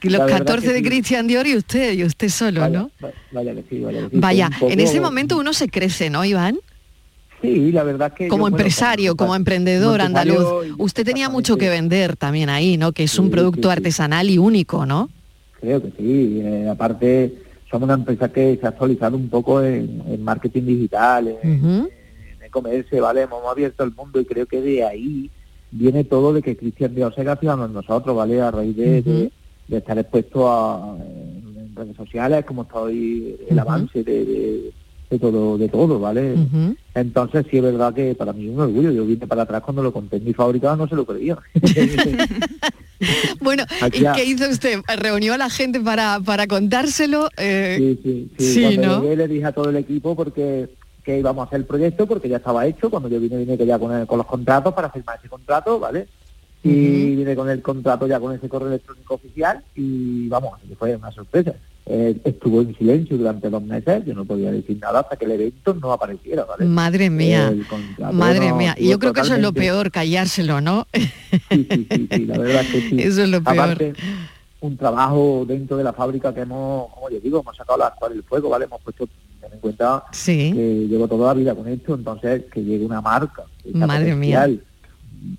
[0.00, 0.84] Que La los verdad 14 que de sí.
[0.84, 2.90] Cristian Dior y usted, y usted solo, ¿no?
[3.32, 4.08] Vaya sí, vaya sí.
[4.18, 6.58] Vaya, un en ese momento uno se crece, ¿no, Iván?
[7.44, 8.28] Sí, la verdad que...
[8.28, 10.46] Como yo, bueno, empresario, como emprendedor como andaluz.
[10.78, 12.92] Usted tenía mucho que vender también ahí, ¿no?
[12.92, 15.10] Que es un producto sí, artesanal y único, ¿no?
[15.60, 16.40] Creo que sí.
[16.42, 17.34] eh, aparte,
[17.70, 21.90] somos una empresa que se ha actualizado un poco en, en marketing digital, en, Ujú.
[22.38, 23.22] en e-commerce, ¿vale?
[23.22, 25.30] Hemos abierto el mundo y creo que de ahí
[25.70, 28.40] viene todo de que Cristian Dios se ha fijado en nosotros, ¿vale?
[28.40, 29.32] A raíz de, de-
[29.66, 34.72] de estar expuesto a en, redes sociales, como está hoy el avance de, de-
[35.14, 36.34] de todo, de todo, ¿vale?
[36.94, 38.90] Entonces sí es verdad que para mí es un orgullo.
[38.90, 41.38] Yo vine para atrás cuando lo conté en mi fábrica, no se lo creía.
[43.40, 44.80] Bueno, ¿y qué hizo usted?
[44.96, 47.28] ¿Reunió a la gente para, para contárselo?
[47.36, 48.54] Eh, Sí, sí, sí.
[48.54, 49.02] Sí, cuando ¿no?
[49.02, 50.68] llegué le dije a todo el equipo porque
[51.04, 52.88] que íbamos a hacer el proyecto porque ya estaba hecho.
[52.88, 55.78] Cuando yo vine, vine que ya con, el- con los contratos para firmar ese contrato,
[55.78, 56.06] ¿vale?
[56.62, 61.12] Y vine con el contrato ya con ese correo electrónico oficial y vamos, fue una
[61.12, 61.52] sorpresa.
[61.86, 65.32] Eh, estuvo en silencio durante dos meses, yo no podía decir nada hasta que el
[65.32, 66.64] evento no apareciera, ¿vale?
[66.64, 67.54] Madre mía,
[68.10, 68.74] madre no, mía.
[68.78, 70.86] Y yo creo que eso es lo peor, callárselo, ¿no?
[71.50, 71.68] Sí,
[72.10, 72.96] sí, la verdad es que sí.
[73.02, 73.58] Eso es lo peor.
[73.58, 73.92] Aparte,
[74.60, 78.14] un trabajo dentro de la fábrica que hemos, como yo digo, hemos sacado la actual
[78.14, 78.64] del fuego, ¿vale?
[78.64, 79.06] Hemos puesto
[79.42, 80.52] ten en cuenta Sí.
[80.54, 83.42] que llevo toda la vida con esto, entonces que llegue una marca.
[83.74, 84.48] Madre mía.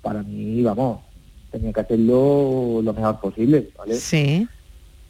[0.00, 1.00] Para mí, vamos,
[1.50, 3.96] tenía que hacerlo lo mejor posible, ¿vale?
[3.96, 4.46] Sí.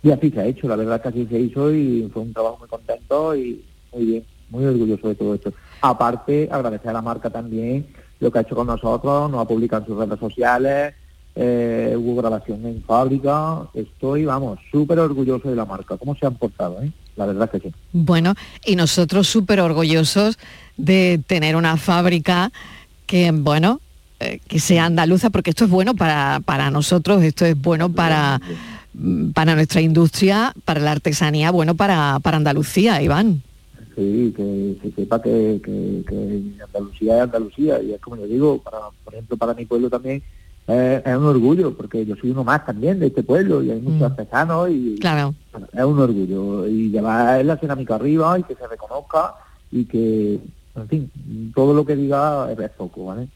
[0.03, 2.59] Y así se ha hecho, la verdad que así se hizo y fue un trabajo
[2.59, 5.53] muy contento y muy bien, muy orgulloso de todo esto.
[5.81, 7.87] Aparte, agradecer a la marca también
[8.21, 10.95] lo que ha hecho con nosotros, nos ha publicado en sus redes sociales,
[11.35, 16.35] eh, hubo grabación en fábrica, estoy, vamos, súper orgulloso de la marca, cómo se han
[16.35, 16.91] portado, ¿eh?
[17.17, 17.73] La verdad que sí.
[17.93, 18.35] Bueno,
[18.65, 20.39] y nosotros súper orgullosos
[20.77, 22.53] de tener una fábrica
[23.07, 23.81] que, bueno,
[24.19, 28.41] eh, que sea andaluza, porque esto es bueno para, para nosotros, esto es bueno para,
[29.35, 33.43] para nuestra industria, para la artesanía, bueno para, para Andalucía, Iván.
[33.95, 38.59] Sí, que se sepa que, que, que Andalucía es Andalucía y es como yo digo,
[38.63, 40.23] para, por ejemplo, para mi pueblo también
[40.69, 43.81] eh, es un orgullo porque yo soy uno más también de este pueblo y hay
[43.81, 45.35] muchos artesanos y Claro.
[45.73, 49.35] es un orgullo y llevar la cerámica arriba y que se reconozca
[49.73, 50.41] y que,
[50.75, 51.11] en fin,
[51.55, 53.29] todo lo que diga es poco, ¿vale?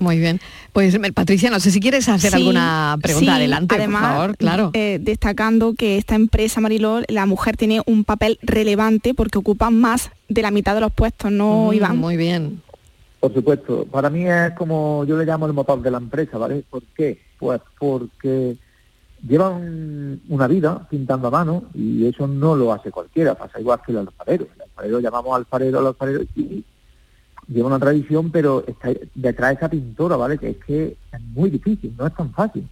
[0.00, 0.40] Muy bien.
[0.72, 3.32] Pues Patricia, no sé si quieres hacer Sí, alguna pregunta.
[3.32, 4.70] sí, Adelante, además, por favor, claro.
[4.74, 10.10] eh, destacando que esta empresa Mariló, la mujer tiene un papel relevante porque ocupa más
[10.28, 11.98] de la mitad de los puestos, ¿no, Mm, Iván?
[11.98, 12.62] Muy bien.
[13.20, 16.64] Por supuesto, para mí es como yo le llamo el motor de la empresa, ¿vale?
[16.70, 17.20] ¿Por qué?
[17.38, 18.56] Pues porque
[19.28, 23.92] llevan una vida pintando a mano y eso no lo hace cualquiera, pasa igual que
[23.92, 24.46] el alfarero.
[24.56, 26.64] El alfarero llamamos alfarero al alfarero y
[27.52, 30.38] lleva una tradición, pero está detrás de esa pintora, ¿vale?
[30.38, 32.64] Que es que es muy difícil, no es tan fácil.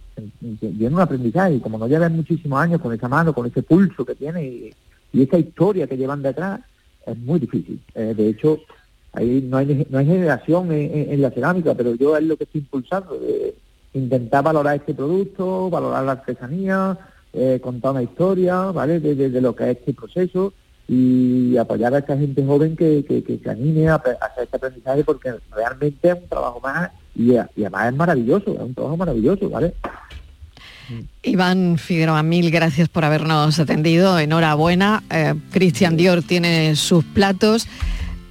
[0.61, 4.05] Viene un aprendizaje y como no llevan muchísimos años con esa mano, con ese pulso
[4.05, 4.73] que tiene y,
[5.13, 6.61] y esa historia que llevan detrás,
[7.05, 7.81] es muy difícil.
[7.93, 8.59] Eh, de hecho,
[9.13, 12.61] ahí no hay, no hay generación en, la cerámica, pero yo es lo que estoy
[12.61, 13.55] impulsando, de
[13.93, 16.97] intentar valorar este producto, valorar la artesanía,
[17.33, 18.99] eh, contar una historia, ¿vale?
[18.99, 20.53] De- de lo que es este proceso
[20.91, 25.03] y apoyar a esta gente joven que, que- que se anime a, hacer este aprendizaje
[25.03, 28.97] porque realmente es un trabajo más y, a- y además es maravilloso, es un trabajo
[28.97, 29.73] maravilloso, ¿vale?
[31.21, 34.17] Iván Figueroa, mil gracias por habernos atendido.
[34.17, 35.03] Enhorabuena.
[35.11, 37.67] Eh, Cristian Dior tiene sus platos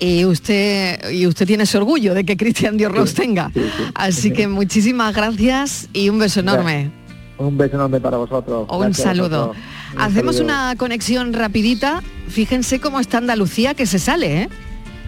[0.01, 3.53] y usted y usted tiene ese orgullo de que Cristian Dior los tenga.
[3.95, 6.91] Así que muchísimas gracias y un beso enorme.
[7.39, 8.67] Un beso enorme para vosotros.
[8.69, 9.49] Un saludo.
[9.49, 9.65] vosotros.
[9.95, 10.53] Un Hacemos saludo.
[10.53, 12.03] una conexión rapidita.
[12.29, 14.49] Fíjense cómo está Andalucía que se sale, ¿eh?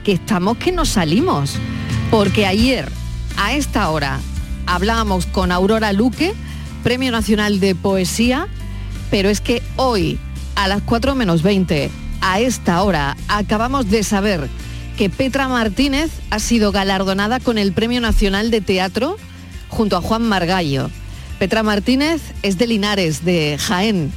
[0.04, 1.56] Que estamos que nos salimos.
[2.10, 2.88] Porque ayer,
[3.36, 4.20] a esta hora,
[4.66, 6.34] hablábamos con Aurora Luque,
[6.82, 8.46] Premio Nacional de Poesía,
[9.10, 10.18] pero es que hoy,
[10.54, 14.48] a las 4 menos 20, a esta hora, acabamos de saber
[14.96, 19.16] que Petra Martínez ha sido galardonada con el Premio Nacional de Teatro
[19.68, 20.90] junto a Juan Margallo.
[21.40, 24.12] Petra Martínez es de Linares, de Jaén.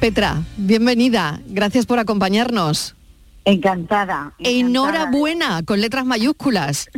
[0.00, 1.40] Petra, bienvenida.
[1.46, 2.96] Gracias por acompañarnos.
[3.44, 4.32] Encantada.
[4.40, 6.90] Enhorabuena, con letras mayúsculas.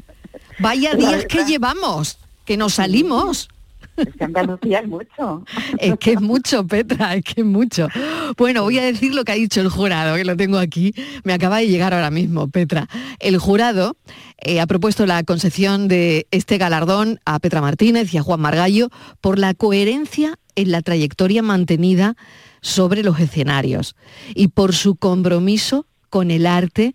[0.59, 3.50] Vaya días que llevamos, que nos salimos.
[3.97, 5.45] Es que Andalucía es mucho.
[5.78, 7.88] Es que es mucho, Petra, es que es mucho.
[8.36, 10.95] Bueno, voy a decir lo que ha dicho el jurado, que lo tengo aquí.
[11.24, 12.88] Me acaba de llegar ahora mismo, Petra.
[13.18, 13.97] El jurado
[14.38, 18.88] eh, ha propuesto la concesión de este galardón a Petra Martínez y a Juan Margallo
[19.20, 22.16] por la coherencia en la trayectoria mantenida
[22.61, 23.97] sobre los escenarios
[24.34, 26.95] y por su compromiso con el arte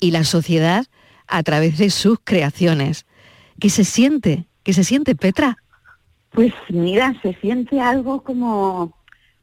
[0.00, 0.86] y la sociedad
[1.26, 3.06] a través de sus creaciones.
[3.60, 4.46] ¿Qué se siente?
[4.62, 5.58] ¿Qué se siente, Petra?
[6.34, 8.92] Pues mira, se siente algo como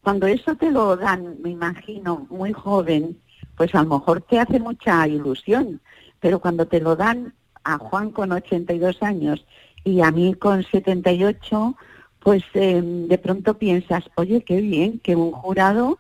[0.04, 3.18] cuando eso te lo dan, me imagino, muy joven,
[3.56, 5.80] pues a lo mejor te hace mucha ilusión,
[6.20, 7.34] pero cuando te lo dan
[7.64, 9.46] a Juan con 82 años
[9.86, 11.78] y a mí con 78,
[12.20, 15.98] pues eh, de pronto piensas, oye, qué bien que un jurado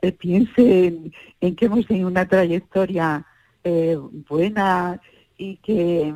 [0.00, 1.12] eh, piense
[1.42, 3.26] en, que hemos tenido una trayectoria
[3.62, 5.02] eh, buena
[5.36, 6.14] y que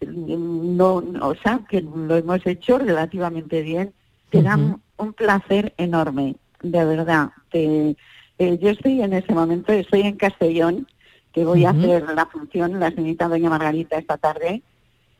[0.00, 3.92] no, o sea, que lo hemos hecho relativamente bien,
[4.30, 7.30] te dan un placer enorme, de verdad.
[7.50, 7.96] Te,
[8.38, 10.86] yo estoy en ese momento, estoy en Castellón,
[11.32, 14.62] que voy a hacer la función, la señorita Doña Margarita esta tarde,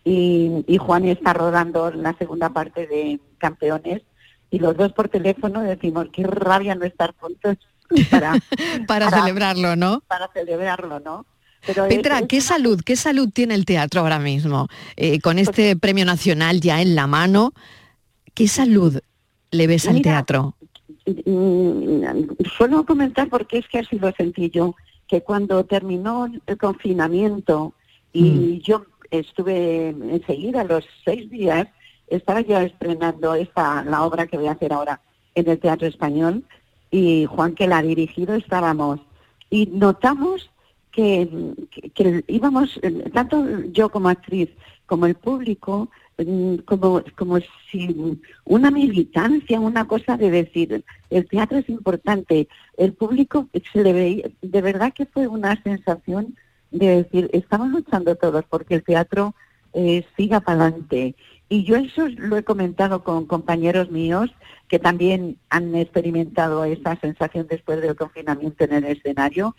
[0.04, 4.02] y, y Juan está rodando la segunda parte de Campeones,
[4.50, 7.56] y los dos por teléfono decimos, qué rabia no estar juntos
[8.10, 8.34] para,
[8.86, 10.02] para, celebrarlo, ¿no?
[10.06, 11.26] Para celebrarlo, ¿no?
[11.66, 14.68] Pero Petra, ¿qué salud, qué salud tiene el teatro ahora mismo?
[14.96, 17.52] Eh, con Pues este premio nacional ya en la mano,
[18.34, 18.98] ¿qué salud
[19.50, 20.54] le ves al teatro?
[21.06, 22.04] Mm,
[22.56, 24.74] Suelo comentar porque es que así lo sentí yo,
[25.08, 27.74] que cuando terminó el confinamiento
[28.12, 31.68] y yo estuve enseguida, los seis días,
[32.08, 35.00] estaba ya estrenando esta, la obra que voy a hacer ahora
[35.34, 36.44] en el Teatro Español
[36.90, 39.00] y Juan que la ha dirigido estábamos
[39.50, 40.50] y notamos
[40.96, 44.48] que, íbamos, eh, tanto yo como actriz
[44.86, 47.38] como el público, mm, como, como
[47.70, 53.92] si una militancia, una cosa de decir, el teatro es importante, el público se le
[53.92, 56.34] veía, de verdad que fue una sensación
[56.70, 59.34] de decir, estamos luchando todos porque el teatro
[59.74, 61.14] eh, siga para adelante.
[61.48, 64.30] Y yo eso lo he comentado con compañeros míos
[64.68, 69.54] que también han experimentado esa sensación después del confinamiento en el escenario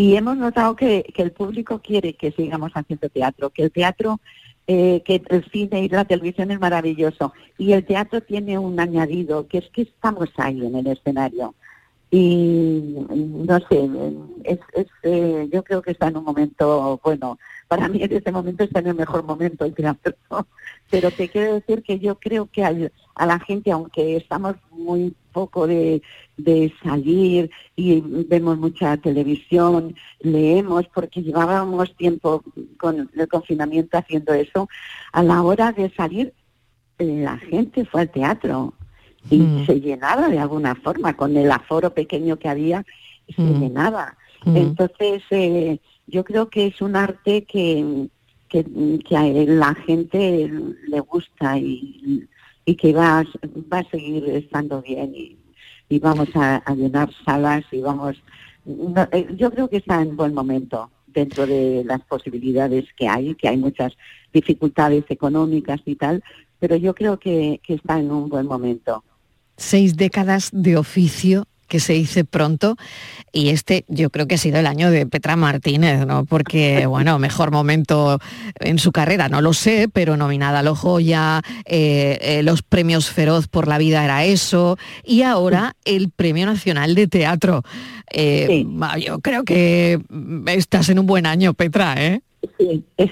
[0.00, 4.18] y hemos notado que, el público quiere que sigamos haciendo teatro, que el teatro,
[4.66, 9.46] eh, que el cine y la televisión es maravilloso y el teatro tiene un añadido,
[9.46, 11.54] que es que estamos ahí en el escenario.
[12.10, 13.88] Y no sé,
[14.42, 17.38] es, es, eh, yo creo que está en un momento, bueno,
[17.68, 20.14] para mí en este momento está en el mejor momento el teatro,
[20.90, 25.68] pero te quiero decir que yo creo que a la gente, aunque estamos muy poco
[25.68, 26.02] de,
[26.36, 32.42] de salir y vemos mucha televisión, leemos, porque llevábamos tiempo
[32.76, 34.68] con el confinamiento haciendo eso,
[35.12, 36.34] a la hora de salir
[36.98, 38.74] la gente fue al teatro
[39.28, 42.84] y se llenaba de alguna forma, con el aforo pequeño que había,
[43.28, 44.16] se llenaba.
[44.56, 48.08] Entonces, eh, yo creo que es un arte que,
[48.48, 48.64] que,
[49.06, 50.50] que a la gente
[50.88, 52.26] le gusta y,
[52.64, 53.24] y que va, a-
[53.72, 55.36] va a seguir estando bien y,
[55.88, 58.16] y vamos a, a llenar salas y vamos...
[58.64, 63.34] no, eh, yo creo que está en buen momento dentro de las posibilidades que hay,
[63.34, 63.92] que hay muchas
[64.32, 66.22] dificultades económicas y tal,
[66.58, 69.02] pero yo creo que, que está en un buen momento.
[69.60, 72.76] Seis décadas de oficio que se dice pronto
[73.30, 76.24] y este yo creo que ha sido el año de Petra Martínez, ¿no?
[76.24, 78.18] Porque, bueno, mejor momento
[78.58, 83.10] en su carrera, no lo sé, pero nominada a los Joya, eh, eh, los premios
[83.10, 87.62] Feroz por la vida era eso y ahora el Premio Nacional de Teatro.
[88.10, 88.64] Eh,
[89.06, 90.00] Yo creo que
[90.46, 92.22] estás en un buen año, Petra, ¿eh?
[92.58, 93.10] Sí, es,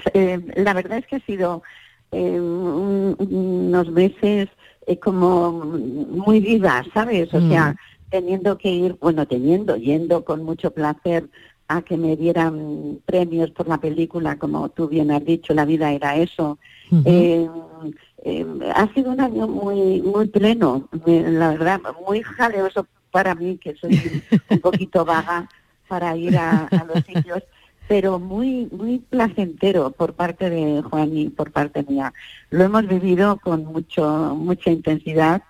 [0.57, 1.63] la verdad es que ha sido
[2.11, 4.49] un- unos meses
[4.89, 7.33] eh, como muy vivas, ¿sabes?
[7.35, 7.77] O sea,
[8.09, 11.29] teniendo que ir, bueno, teniendo, yendo con mucho placer
[11.69, 15.93] a que me dieran premios por la película, como tú bien has dicho, la vida
[15.93, 16.59] era eso.
[17.05, 17.47] Eh,
[18.25, 23.75] eh, ha sido un año muy muy pleno, la verdad, muy jaleoso para mí, que
[23.75, 25.47] soy un poquito vaga
[25.87, 27.43] para ir a, a los sitios,
[27.89, 32.13] pero muy muy placentero por parte de Juan y por parte mía.
[32.51, 35.43] Lo hemos vivido con mucho mucha intensidad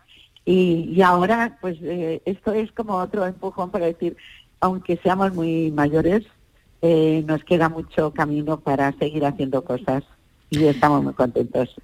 [0.45, 4.16] y, y ahora pues eh, esto es como otro empujón para decir,
[4.61, 6.24] aunque seamos muy mayores,
[6.80, 10.05] eh, nos queda mucho camino para seguir haciendo cosas
[10.49, 11.74] y estamos muy contentos.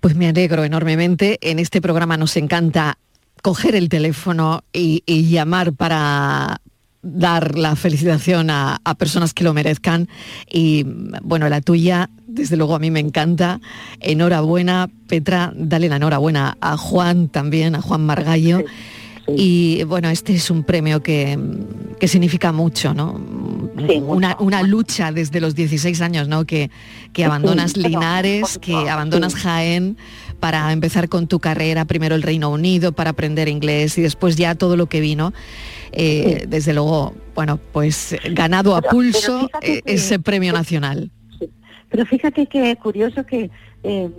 [0.00, 1.38] Pues me alegro enormemente.
[1.42, 2.98] En este programa nos encanta
[3.42, 6.60] coger el teléfono y, y llamar para
[7.04, 10.08] dar la felicitación a, a personas que lo merezcan.
[10.50, 10.84] Y
[11.22, 13.60] bueno, la tuya, desde luego a mí me encanta.
[14.00, 18.64] Enhorabuena, Petra, dale la enhorabuena a Juan también, a Juan Margallo.
[19.36, 21.38] Y bueno, este es un premio que,
[21.98, 23.18] que significa mucho, ¿no?
[24.06, 26.44] una, una lucha desde los 16 años, ¿no?
[26.44, 26.70] Que,
[27.12, 29.96] que abandonas Linares, que abandonas Jaén
[30.40, 34.54] para empezar con tu carrera, primero el Reino Unido, para aprender inglés y después ya
[34.54, 35.32] todo lo que vino.
[35.96, 41.10] Eh, Desde luego, bueno, pues ganado a pulso eh, que- ese premio nacional.
[41.90, 43.50] Pero fíjate que curioso que
[43.84, 44.10] eh,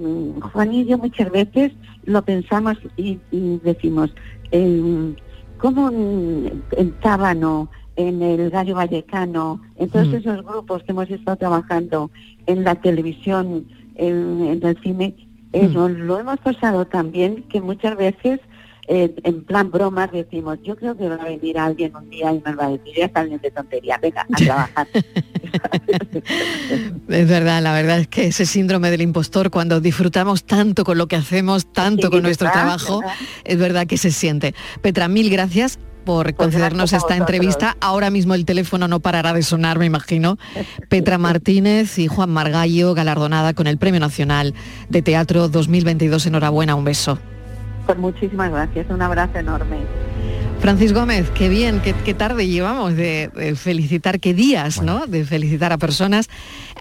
[0.53, 1.71] Juan y yo muchas veces
[2.05, 4.13] lo pensamos y, y decimos,
[4.51, 5.13] eh,
[5.57, 10.15] ¿cómo en, Tábano, en el Gallo Vallecano, en todos Mm.
[10.15, 12.11] esos grupos que hemos estado trabajando
[12.45, 13.65] en la televisión,
[13.95, 15.15] en, en el cine,
[15.51, 16.05] eh, Mm.
[16.05, 18.39] lo hemos pasado también que muchas veces
[18.87, 22.41] eh, en plan bromas decimos, yo creo que va a venir alguien un día y
[22.45, 24.87] nos va a decir, ya salen de tontería, venga, a trabajar.
[27.07, 31.07] Es verdad, la verdad es que ese síndrome del impostor, cuando disfrutamos tanto con lo
[31.07, 32.61] que hacemos, tanto Sí, con nuestro ¿verdad?
[32.61, 33.15] trabajo, ¿verdad?
[33.43, 34.53] es verdad que se siente.
[34.81, 37.77] Petra, mil gracias por concedernos gracias a esta entrevista.
[37.81, 40.37] Ahora mismo el teléfono no parará de sonar, me imagino.
[40.89, 44.53] Petra Martínez y Juan Margallo, galardonada con el Premio Nacional
[44.89, 46.27] de Teatro 2022.
[46.27, 47.17] Enhorabuena, un beso.
[47.85, 49.77] Pues muchísimas gracias, un abrazo enorme.
[50.61, 55.05] Francis Gómez, qué bien, qué, qué tarde llevamos de, de felicitar, qué días, ¿no?
[55.05, 56.27] De felicitar a personas.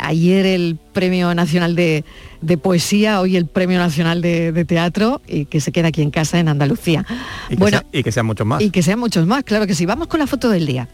[0.00, 2.04] Ayer el Premio Nacional de,
[2.40, 6.10] de Poesía, hoy el Premio Nacional de, de Teatro y que se queda aquí en
[6.10, 7.04] casa en Andalucía.
[7.48, 8.62] Y que, bueno, sea- y que sean muchos más.
[8.62, 9.84] y que sean muchos más, claro que sí.
[9.84, 10.88] Vamos con la foto del día.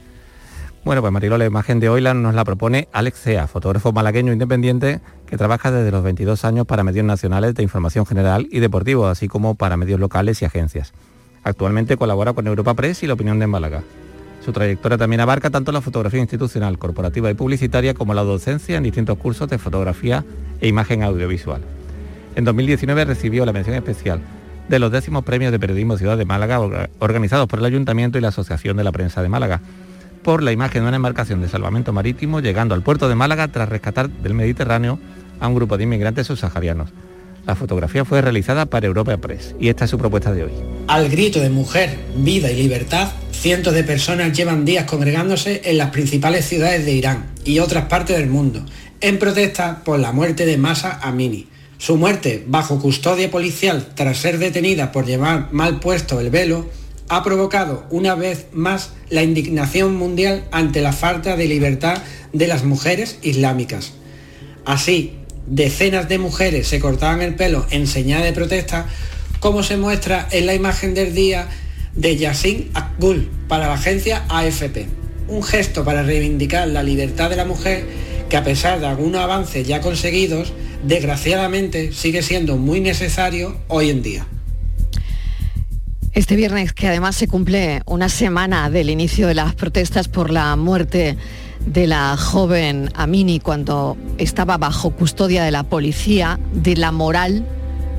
[0.85, 4.33] Bueno, pues Marilo, la imagen de hoy la- nos la propone Alex Cea, fotógrafo malagueño
[4.33, 9.07] independiente que trabaja desde los 22 años para medios nacionales de información general y deportivo,
[9.07, 10.93] así como para medios locales y agencias.
[11.45, 13.83] Actualmente colabora con Europa Press y La Opinión de Málaga.
[14.45, 18.83] Su trayectoria también abarca tanto la fotografía institucional, corporativa y publicitaria como la docencia en
[18.83, 20.25] distintos cursos de fotografía
[20.63, 21.61] e imagen audiovisual.
[22.37, 24.21] En 2019 recibió la mención especial
[24.69, 28.23] de los décimos premios de periodismo Ciudad de Málaga orga- organizados por el Ayuntamiento y
[28.23, 29.61] la Asociación de la Prensa de Málaga
[30.23, 33.69] por la imagen de una embarcación de salvamento marítimo llegando al puerto de Málaga tras
[33.69, 34.99] rescatar del Mediterráneo
[35.41, 36.91] a un grupo de inmigrantes subsaharianos.
[37.47, 40.53] La fotografía fue realizada para Europa Press y esta es su propuesta de hoy.
[40.89, 45.91] Al grito de mujer, vida y libertad, cientos de personas llevan días congregándose en las
[45.91, 48.65] principales ciudades de Irán y otras partes del mundo,
[49.01, 51.49] en protesta por la muerte de Masa Amini.
[51.79, 56.69] Su muerte, bajo custodia policial tras ser detenida por llevar mal puesto el velo,
[57.11, 61.99] ha provocado una vez más la indignación mundial ante la falta de libertad
[62.33, 63.95] de las mujeres islámicas.
[64.65, 65.17] Así,
[65.49, 68.87] decenas de mujeres se cortaban el pelo en señal de protesta,
[69.41, 71.49] como se muestra en la imagen del día
[71.97, 74.87] de Yassin Akgul para la agencia AFP.
[75.27, 77.87] Un gesto para reivindicar la libertad de la mujer
[78.29, 80.53] que a pesar de algunos avances ya conseguidos,
[80.85, 84.27] desgraciadamente sigue siendo muy necesario hoy en día.
[86.13, 90.57] Este viernes, que además se cumple una semana del inicio de las protestas por la
[90.57, 91.17] muerte
[91.65, 97.47] de la joven Amini cuando estaba bajo custodia de la policía de la moral,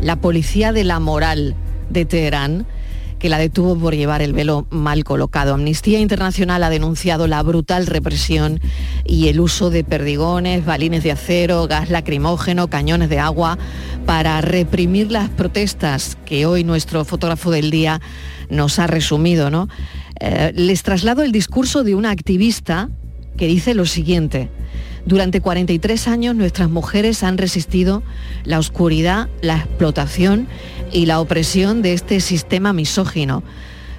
[0.02, 1.56] la policía de la moral
[1.90, 2.68] de Teherán,
[3.22, 5.54] que la detuvo por llevar el velo mal colocado.
[5.54, 8.60] Amnistía Internacional ha denunciado la brutal represión
[9.06, 13.60] y el uso de perdigones, balines de acero, gas lacrimógeno, cañones de agua
[14.08, 18.02] para reprimir las protestas que hoy nuestro fotógrafo del día
[18.50, 19.52] nos ha resumido.
[19.52, 19.70] ¿no?
[20.20, 22.90] Eh, les traslado el discurso de una activista
[23.38, 24.50] que dice lo siguiente.
[25.06, 28.04] Durante 43 años nuestras mujeres han resistido
[28.44, 30.48] la oscuridad, la explotación
[30.92, 33.44] y la opresión de este sistema misógino.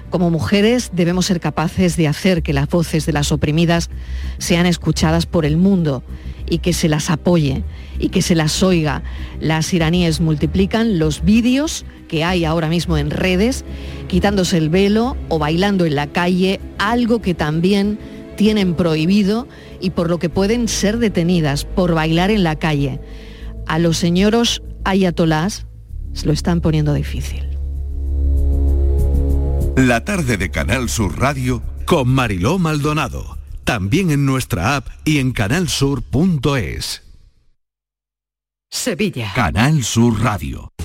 [0.09, 3.89] Como mujeres debemos ser capaces de hacer que las voces de las oprimidas
[4.37, 6.03] sean escuchadas por el mundo
[6.47, 7.63] y que se las apoye
[7.99, 9.01] y que se las oiga.
[9.39, 13.65] Las iraníes multiplican los vídeos que hay ahora mismo en redes,
[14.07, 17.97] quitándose el velo o bailando en la calle, algo que también
[18.35, 19.47] tienen prohibido
[19.79, 22.99] y por lo que pueden ser detenidas por bailar en la calle.
[23.67, 25.65] A los señoros ayatolás
[26.13, 27.53] se lo están poniendo difícil.
[29.75, 33.37] La tarde de Canal Sur Radio Con Mariló Maldonado.
[33.63, 37.01] También en nuestra app y en canalsur.es.
[38.69, 39.31] Sevilla.
[39.33, 40.72] Canal Sur Radio.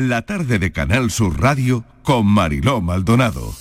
[0.00, 3.52] La tarde de Canal Sur Radio con Mariló Maldonado.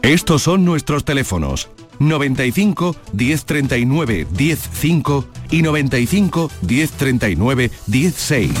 [0.00, 1.68] Estos son nuestros teléfonos
[1.98, 8.52] 95 1039 105 y 95 1039 16.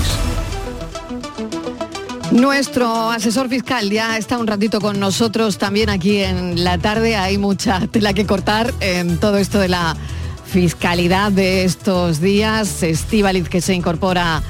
[2.32, 7.14] Nuestro asesor fiscal ya está un ratito con nosotros también aquí en la tarde.
[7.14, 9.96] Hay mucha tela que cortar en todo esto de la
[10.44, 12.82] fiscalidad de estos días.
[12.82, 14.42] Estivaliz que se incorpora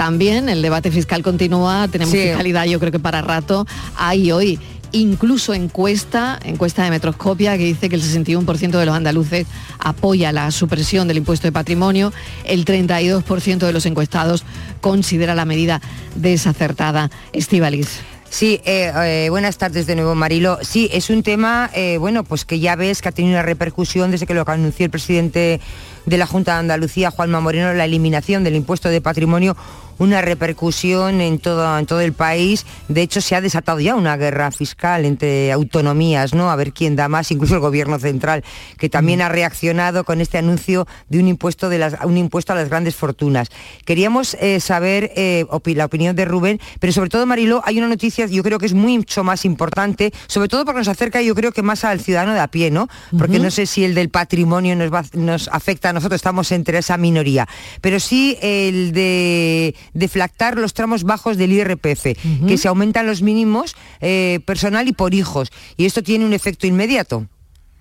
[0.00, 2.22] también, el debate fiscal continúa, tenemos Sí.
[2.22, 3.66] fiscalidad yo creo que para rato.
[3.98, 4.58] Hay hoy
[4.92, 9.46] incluso encuesta, encuesta de Metroscopia que dice que el 61% de los andaluces
[9.78, 12.14] apoya la supresión del impuesto de patrimonio,
[12.46, 14.44] el 32% de los encuestados
[14.80, 15.82] considera la medida
[16.14, 17.10] desacertada.
[17.34, 18.00] Estivaliz.
[18.30, 20.58] Sí, eh, eh, buenas tardes de nuevo, Marilo.
[20.62, 24.12] Sí, es un tema, eh, bueno, pues que ya ves que ha tenido una repercusión
[24.12, 25.60] desde que lo anunció el presidente
[26.06, 29.56] de la Junta de Andalucía, Juanma Moreno, la eliminación del impuesto de patrimonio,
[30.00, 32.66] una repercusión en todo, en todo el país.
[32.88, 36.50] De hecho, se ha desatado ya una guerra fiscal entre autonomías, ¿no?
[36.50, 38.42] A ver quién da más, incluso el gobierno central,
[38.78, 42.56] que también ha reaccionado con este anuncio de un impuesto, de las, un impuesto a
[42.56, 43.48] las grandes fortunas.
[43.84, 47.88] Queríamos eh, saber eh, opi- la opinión de Rubén, pero sobre todo, Mariló, hay una
[47.88, 51.52] noticia, yo creo que es mucho más importante, sobre todo porque nos acerca, yo creo
[51.52, 52.88] que más al ciudadano de a pie, ¿no?
[53.18, 56.78] Porque no sé si el del patrimonio nos, va- nos afecta a nosotros, estamos entre
[56.78, 57.46] esa minoría,
[57.82, 62.16] pero sí el de deflactar los tramos bajos del IRPF,
[62.46, 66.66] que se aumentan los mínimos eh, personal y por hijos, y esto tiene un efecto
[66.66, 67.26] inmediato.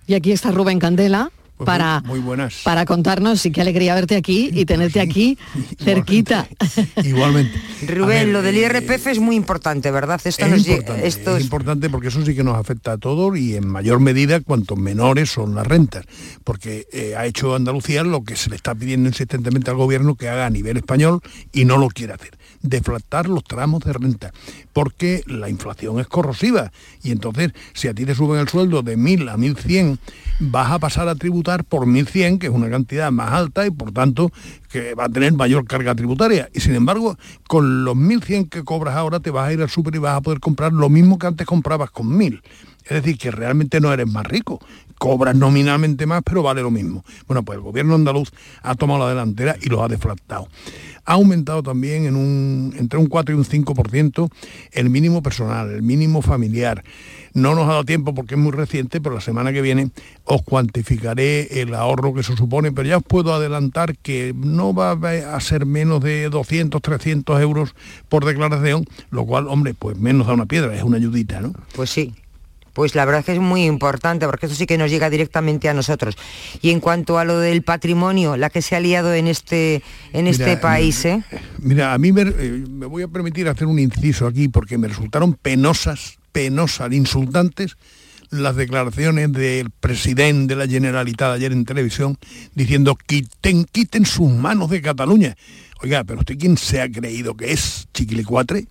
[0.07, 1.31] Y aquí está Rubén Candela.
[1.59, 2.61] Pues para, muy buenas.
[2.63, 5.37] para contarnos y qué alegría verte aquí y tenerte aquí
[5.83, 6.47] cerquita.
[7.03, 7.51] Igualmente.
[7.85, 10.21] Rubén, ver, lo del eh, IRPF es muy importante, ¿verdad?
[10.23, 12.93] Esto es nos llega- importante, esto es es- importante porque eso sí que nos afecta
[12.93, 16.05] a todos y en mayor medida cuanto menores son las rentas,
[16.45, 20.29] porque eh, ha hecho Andalucía lo que se le está pidiendo insistentemente al gobierno que
[20.29, 21.19] haga a nivel español
[21.51, 24.33] y no lo quiere hacer, deflactar los tramos de renta,
[24.73, 26.71] porque la inflación es corrosiva
[27.03, 29.97] y entonces si a ti te suben el sueldo de 1.000 a 1.100,
[30.39, 33.91] vas a pasar a tributar por 1.100, que es una cantidad más alta y por
[33.91, 34.31] tanto
[34.69, 36.49] que va a tener mayor carga tributaria.
[36.53, 39.95] Y sin embargo, con los 1.100 que cobras ahora te vas a ir al súper
[39.95, 42.41] y vas a poder comprar lo mismo que antes comprabas con 1.000.
[42.85, 44.59] Es decir, que realmente no eres más rico.
[44.99, 47.03] Cobras nominalmente más, pero vale lo mismo.
[47.25, 48.31] Bueno, pues el gobierno andaluz
[48.61, 50.47] ha tomado la delantera y los ha deflactado.
[51.05, 54.29] Ha aumentado también en un, entre un 4 y un 5%
[54.73, 56.83] el mínimo personal, el mínimo familiar.
[57.33, 59.89] No nos ha dado tiempo porque es muy reciente, pero la semana que viene
[60.25, 64.91] os cuantificaré el ahorro que se supone, pero ya os puedo adelantar que no va
[64.91, 67.73] a ser menos de 200, 300 euros
[68.09, 71.53] por declaración, lo cual, hombre, pues menos da una piedra, es una ayudita, ¿no?
[71.73, 72.13] Pues sí.
[72.79, 75.67] Pues la verdad es que es muy importante porque esto sí que nos llega directamente
[75.67, 76.15] a nosotros.
[76.61, 80.27] Y en cuanto a lo del patrimonio, la que se ha liado en este, en
[80.27, 81.21] este país, ¿eh?
[81.57, 84.87] Mira, a mí me, eh, me voy a permitir hacer un inciso aquí porque me
[84.87, 87.75] resultaron penosas, penosas, insultantes
[88.29, 92.17] las declaraciones del presidente de la Generalitat ayer en televisión
[92.55, 95.35] diciendo quiten, quiten sus manos de Cataluña.
[95.81, 98.67] Oiga, pero usted quién se ha creído que es Chiquilicuatre?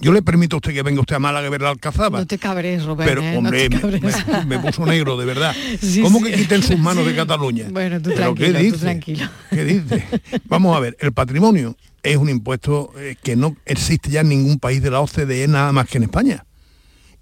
[0.00, 2.20] Yo le permito a usted que venga usted a Málaga a ver la Alcazaba.
[2.20, 3.06] No te cabres, Rubén.
[3.08, 3.36] Pero, ¿eh?
[3.36, 4.26] hombre, no me, cabres.
[4.28, 5.54] me- me puso negro, de verdad.
[5.80, 6.26] Sí, ¿Cómo sí.
[6.26, 7.16] que quiten sus manos de.
[7.16, 7.66] Cataluña?
[7.70, 8.78] Bueno, tú ¿Pero tranquilo, qué tú dice?
[8.78, 9.28] tranquilo.
[9.50, 10.04] ¿Qué dice?
[10.44, 14.58] Vamos a ver, el patrimonio es un impuesto eh, que no existe ya en ningún
[14.60, 16.44] país de la OCDE nada más que en España.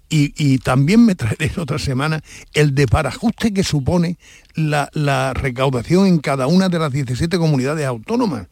[0.09, 2.21] Y, y también me traeré otra semana
[2.53, 4.17] el de parajuste que supone
[4.55, 8.47] la, la recaudación en cada una de las 17 comunidades autónomas.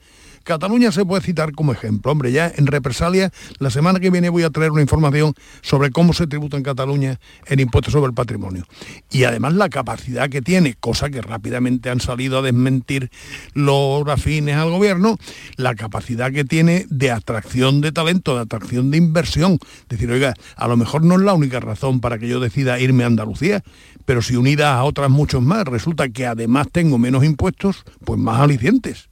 [0.45, 2.11] Cataluña se puede citar como ejemplo.
[2.11, 6.13] Hombre, ya en represalia, la semana que viene voy a traer una información sobre cómo
[6.13, 8.63] se tributa en Cataluña el impuesto sobre el patrimonio.
[9.09, 13.09] Y además la capacidad que tiene, cosa que rápidamente han salido a desmentir
[13.55, 15.17] los afines al gobierno,
[15.57, 19.57] la capacidad que tiene de atracción de talento, de atracción de inversión.
[19.89, 23.03] Decir, oiga, a lo mejor no es la única razón para que yo decida irme
[23.03, 23.63] a Andalucía,
[24.05, 28.39] pero si unida a otras muchos más, resulta que además tengo menos impuestos, pues más
[28.39, 29.09] alicientes.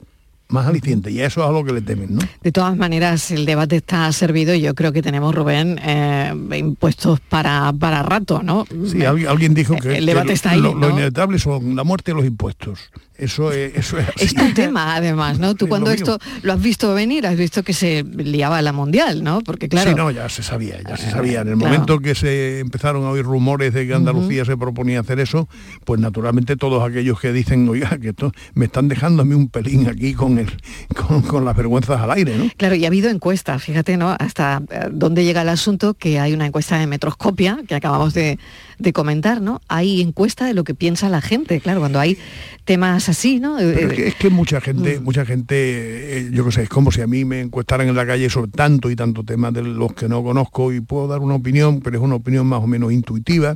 [0.54, 1.12] Más alicientes.
[1.12, 2.22] Y eso es a lo que le temen, ¿no?
[2.44, 7.20] De todas maneras, el debate está servido y yo creo que tenemos, Rubén, eh, impuestos
[7.22, 8.66] para, para rato, ¿no?
[8.86, 10.92] Sí, alguien, dijo que, El debate está ahí, lo- lo ¿no?
[10.92, 12.80] inevitable son la muerte y los impuestos.
[13.24, 14.26] Eso es, eso es así.
[14.26, 15.56] Es tu tema, además, ¿no?
[15.56, 19.24] Tú cuando lo esto lo has visto venir, has visto que se liaba la mundial,
[19.24, 19.42] ¿no?
[19.42, 21.42] Porque claro, Sí, no, ya se sabía, ya se sabía.
[21.42, 21.74] En el claro.
[21.74, 25.48] momento que se empezaron a oír rumores de que Andalucía se proponía hacer eso,
[25.86, 29.48] pues naturalmente todos aquellos que dicen, oiga, que esto me están dejando a mí un
[29.48, 30.52] pelín aquí con el
[30.96, 32.50] con, con las vergüenzas al aire, ¿no?
[32.58, 34.16] Claro, y ha habido encuestas, fíjate, ¿no?
[34.20, 38.38] Hasta eh, dónde llega el asunto, que hay una encuesta de Metroscopia, que acabamos de,
[38.80, 39.62] de comentar, ¿no?
[39.68, 42.18] Hay encuesta de lo que piensa la gente, claro, cuando hay
[42.66, 43.60] temas así, ¿no?
[43.60, 45.56] Eh, Pero es que, mucha gente, mucha gente,
[46.18, 48.52] eh, yo qué sé, es como si a mí me encuestaran en la calle sobre
[48.52, 51.98] tanto y tanto temas de los que no conozco y puedo dar una opinión, pero
[51.98, 53.56] es una opinión más o menos intuitiva,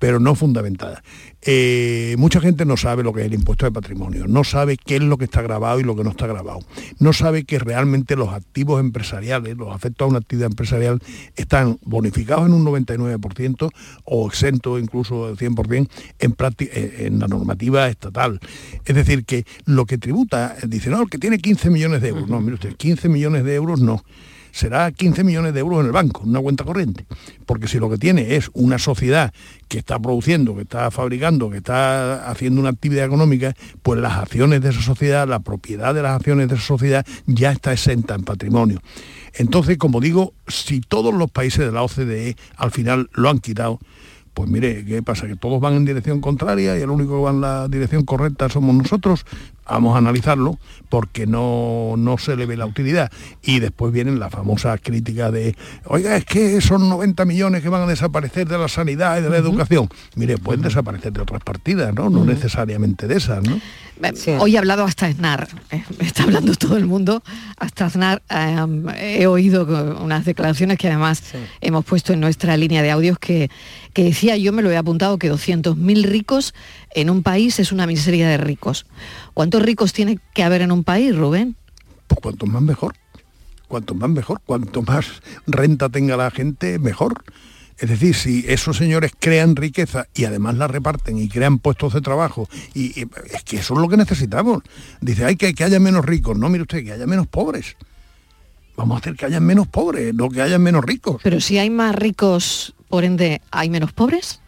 [0.00, 1.04] pero no fundamentada.
[1.42, 4.96] Eh, mucha gente no sabe lo que es el impuesto de patrimonio, no sabe qué
[4.96, 6.60] es lo que está grabado y lo que no está grabado,
[6.98, 11.00] no sabe que realmente los activos empresariales, los afectos a una actividad empresarial,
[11.36, 13.70] están bonificados en un 99%
[14.04, 15.88] o exentos incluso del 100%
[16.18, 18.40] en, en la normativa estatal.
[18.84, 22.08] Es decir, que lo que tributa, eh, dice, no, el que tiene 15 millones de
[22.08, 24.02] euros, no, mire usted, 15 millones de euros no
[24.52, 27.06] será 15 millones de euros en el banco, en una cuenta corriente.
[27.46, 29.32] Porque si lo que tiene es una sociedad
[29.68, 34.60] que está produciendo, que está fabricando, que está haciendo una actividad económica, pues las acciones
[34.62, 38.22] de esa sociedad, la propiedad de las acciones de esa sociedad ya está exenta en
[38.22, 38.80] patrimonio.
[39.34, 43.78] Entonces, como digo, si todos los países de la OCDE al final lo han quitado,
[44.34, 45.26] pues mire, ¿qué pasa?
[45.26, 48.48] Que todos van en dirección contraria y el único que va en la dirección correcta
[48.48, 49.26] somos nosotros.
[49.68, 50.58] Vamos a analizarlo
[50.88, 53.10] porque no, no se le ve la utilidad.
[53.42, 57.82] Y después vienen las famosas críticas de, oiga, es que son 90 millones que van
[57.82, 59.88] a desaparecer de la sanidad y de la educación.
[60.16, 62.10] Mire, pueden desaparecer de otras partidas, ¿no?
[62.10, 63.60] No necesariamente de esas, ¿no?
[64.38, 67.22] Hoy ha hablado hasta Aznar, eh, está hablando todo el mundo,
[67.58, 69.64] hasta Aznar eh, he oído
[70.00, 71.22] unas declaraciones que además
[71.60, 73.50] hemos puesto en nuestra línea de audios que,
[73.92, 76.54] que decía, yo me lo he apuntado, que 200.000 ricos
[76.94, 78.86] en un país es una miseria de ricos.
[79.50, 81.56] ¿Cuántos ricos tiene que haber en un país, Rubén?
[82.06, 82.94] Pues cuanto más mejor.
[83.66, 84.40] Cuanto más mejor.
[84.46, 85.06] Cuanto más
[85.48, 87.24] renta tenga la gente, mejor.
[87.76, 92.00] Es decir, si esos señores crean riqueza y además la reparten y crean puestos de
[92.00, 94.62] trabajo, y, y es que eso es lo que necesitamos.
[95.00, 96.38] Dice, hay que, que haya menos ricos.
[96.38, 97.76] No, mire usted, que haya menos pobres.
[98.76, 101.20] Vamos a hacer que haya menos pobres, no que haya menos ricos.
[101.24, 104.40] Pero si hay más ricos, por ende, ¿hay menos pobres?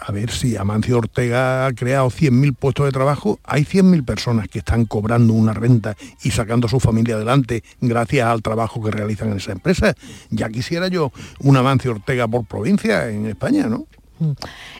[0.00, 4.58] A ver, si Amancio Ortega ha creado 100.000 puestos de trabajo, hay 100.000 personas que
[4.58, 9.30] están cobrando una renta y sacando a su familia adelante gracias al trabajo que realizan
[9.30, 9.94] en esa empresa.
[10.30, 13.86] Ya quisiera yo un Amancio Ortega por provincia en España, ¿no?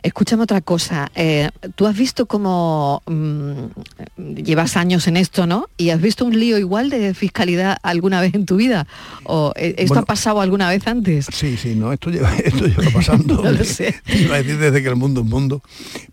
[0.03, 1.11] Escúchame otra cosa.
[1.15, 5.67] eh, Tú has visto cómo mm, llevas años en esto, ¿no?
[5.77, 8.87] ¿Y has visto un lío igual de fiscalidad alguna vez en tu vida?
[9.23, 11.27] ¿O eh, esto Bueno, ha pasado alguna vez antes?
[11.33, 13.35] Sí, sí, no, esto lleva, esto lleva pasando.
[13.45, 13.95] No lo sé.
[14.07, 15.61] Iba a decir desde que el mundo es mundo,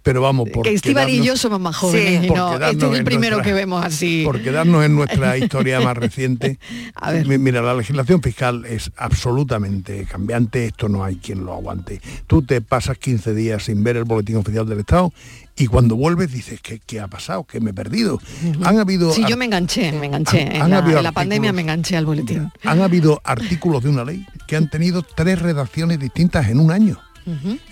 [0.02, 3.04] pero vamos, por Que Estíbal y yo somos más jóvenes por no, este es el
[3.04, 4.22] primero nuestra- que vemos así.
[4.24, 6.58] Por quedarnos en nuestra historia más reciente.
[7.26, 12.00] Mi- Mira, la legislación fiscal es absolutamente cambiante, esto no hay quien lo aguante.
[12.26, 15.12] Tú te pasas 15 días sin ver el boletín oficial del Estado
[15.56, 17.44] y cuando vuelves dices, ¿qué, qué ha pasado?
[17.44, 18.18] ¿Qué me he perdido?
[18.64, 19.12] Han habido...
[19.12, 20.42] Sí, yo me enganché, me enganché.
[20.42, 22.50] Han- en han la, habido en la pandemia me enganché al boletín.
[22.64, 26.98] Han habido artículos de una ley que han tenido tres redacciones distintas en un año.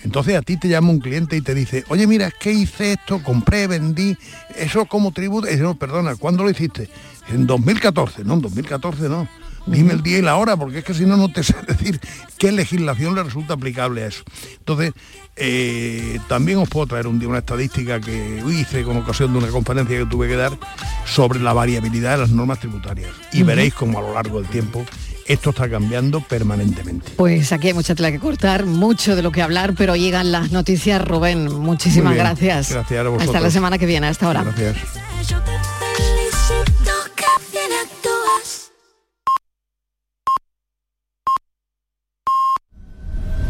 [0.03, 3.21] Entonces a ti te llama un cliente y te dice, oye mira, que hice esto,
[3.21, 4.15] compré, vendí,
[4.55, 6.89] eso como tributo, y dice, no, perdona, ¿cuándo lo hiciste?
[7.29, 9.27] En 2014, no, en 2014 no.
[9.65, 11.99] Dime el día y la hora, porque es que si no, no te sé decir
[12.37, 14.23] qué legislación le resulta aplicable a eso.
[14.57, 14.93] Entonces,
[15.35, 19.47] eh, también os puedo traer un día una estadística que hice con ocasión de una
[19.47, 20.57] conferencia que tuve que dar
[21.05, 23.09] sobre la variabilidad de las normas tributarias.
[23.31, 24.85] Y veréis cómo a lo largo del tiempo
[25.27, 27.11] esto está cambiando permanentemente.
[27.15, 30.51] Pues aquí hay mucha tela que cortar, mucho de lo que hablar, pero llegan las
[30.51, 31.01] noticias.
[31.01, 32.71] Rubén, muchísimas gracias.
[32.71, 34.43] Gracias a Hasta la semana que viene, hasta ahora.
[34.43, 34.77] Gracias.